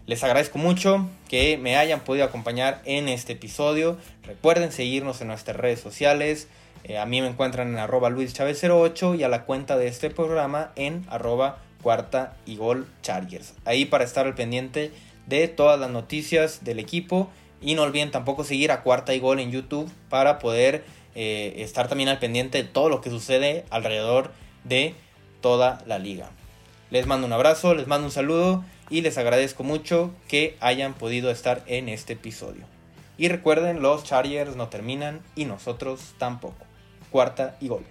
Les 0.05 0.23
agradezco 0.23 0.59
mucho 0.59 1.09
que 1.29 1.57
me 1.57 1.77
hayan 1.77 2.01
podido 2.01 2.25
acompañar 2.25 2.81
en 2.85 3.09
este 3.09 3.33
episodio. 3.33 3.97
Recuerden 4.21 4.71
seguirnos 4.71 5.19
en 5.21 5.29
nuestras 5.29 5.57
redes 5.57 5.79
sociales. 5.79 6.47
Eh, 6.83 6.99
a 6.99 7.07
mí 7.07 7.21
me 7.21 7.27
encuentran 7.27 7.69
en 7.69 7.79
arroba 7.79 8.11
luischavez08 8.11 9.17
y 9.17 9.23
a 9.23 9.29
la 9.29 9.45
cuenta 9.45 9.77
de 9.77 9.87
este 9.87 10.11
programa 10.11 10.71
en 10.75 11.05
arroba 11.09 11.57
cuarta 11.81 12.35
y 12.45 12.55
gol 12.57 12.87
chargers. 13.01 13.53
Ahí 13.65 13.85
para 13.85 14.03
estar 14.03 14.27
al 14.27 14.35
pendiente 14.35 14.91
de 15.27 15.47
todas 15.47 15.79
las 15.79 15.89
noticias 15.89 16.63
del 16.63 16.79
equipo 16.79 17.29
y 17.61 17.75
no 17.75 17.83
olviden 17.83 18.11
tampoco 18.11 18.43
seguir 18.43 18.71
a 18.71 18.81
cuarta 18.81 19.13
y 19.13 19.19
gol 19.19 19.39
en 19.39 19.51
YouTube 19.51 19.91
para 20.09 20.39
poder 20.39 20.83
eh, 21.15 21.55
estar 21.57 21.87
también 21.87 22.09
al 22.09 22.19
pendiente 22.19 22.61
de 22.61 22.67
todo 22.67 22.89
lo 22.89 23.01
que 23.01 23.09
sucede 23.09 23.65
alrededor 23.69 24.31
de 24.63 24.95
toda 25.41 25.81
la 25.85 25.99
liga. 25.99 26.31
Les 26.89 27.07
mando 27.07 27.25
un 27.27 27.33
abrazo, 27.33 27.73
les 27.73 27.87
mando 27.87 28.07
un 28.07 28.11
saludo 28.11 28.63
y 28.89 29.01
les 29.01 29.17
agradezco 29.17 29.63
mucho 29.63 30.13
que 30.27 30.57
hayan 30.59 30.93
podido 30.93 31.31
estar 31.31 31.63
en 31.67 31.89
este 31.89 32.13
episodio. 32.13 32.65
Y 33.17 33.27
recuerden, 33.29 33.81
los 33.81 34.03
Chargers 34.03 34.55
no 34.55 34.69
terminan 34.69 35.21
y 35.35 35.45
nosotros 35.45 36.13
tampoco 36.17 36.65
cuarta 37.11 37.55
y 37.61 37.67
gol. 37.67 37.85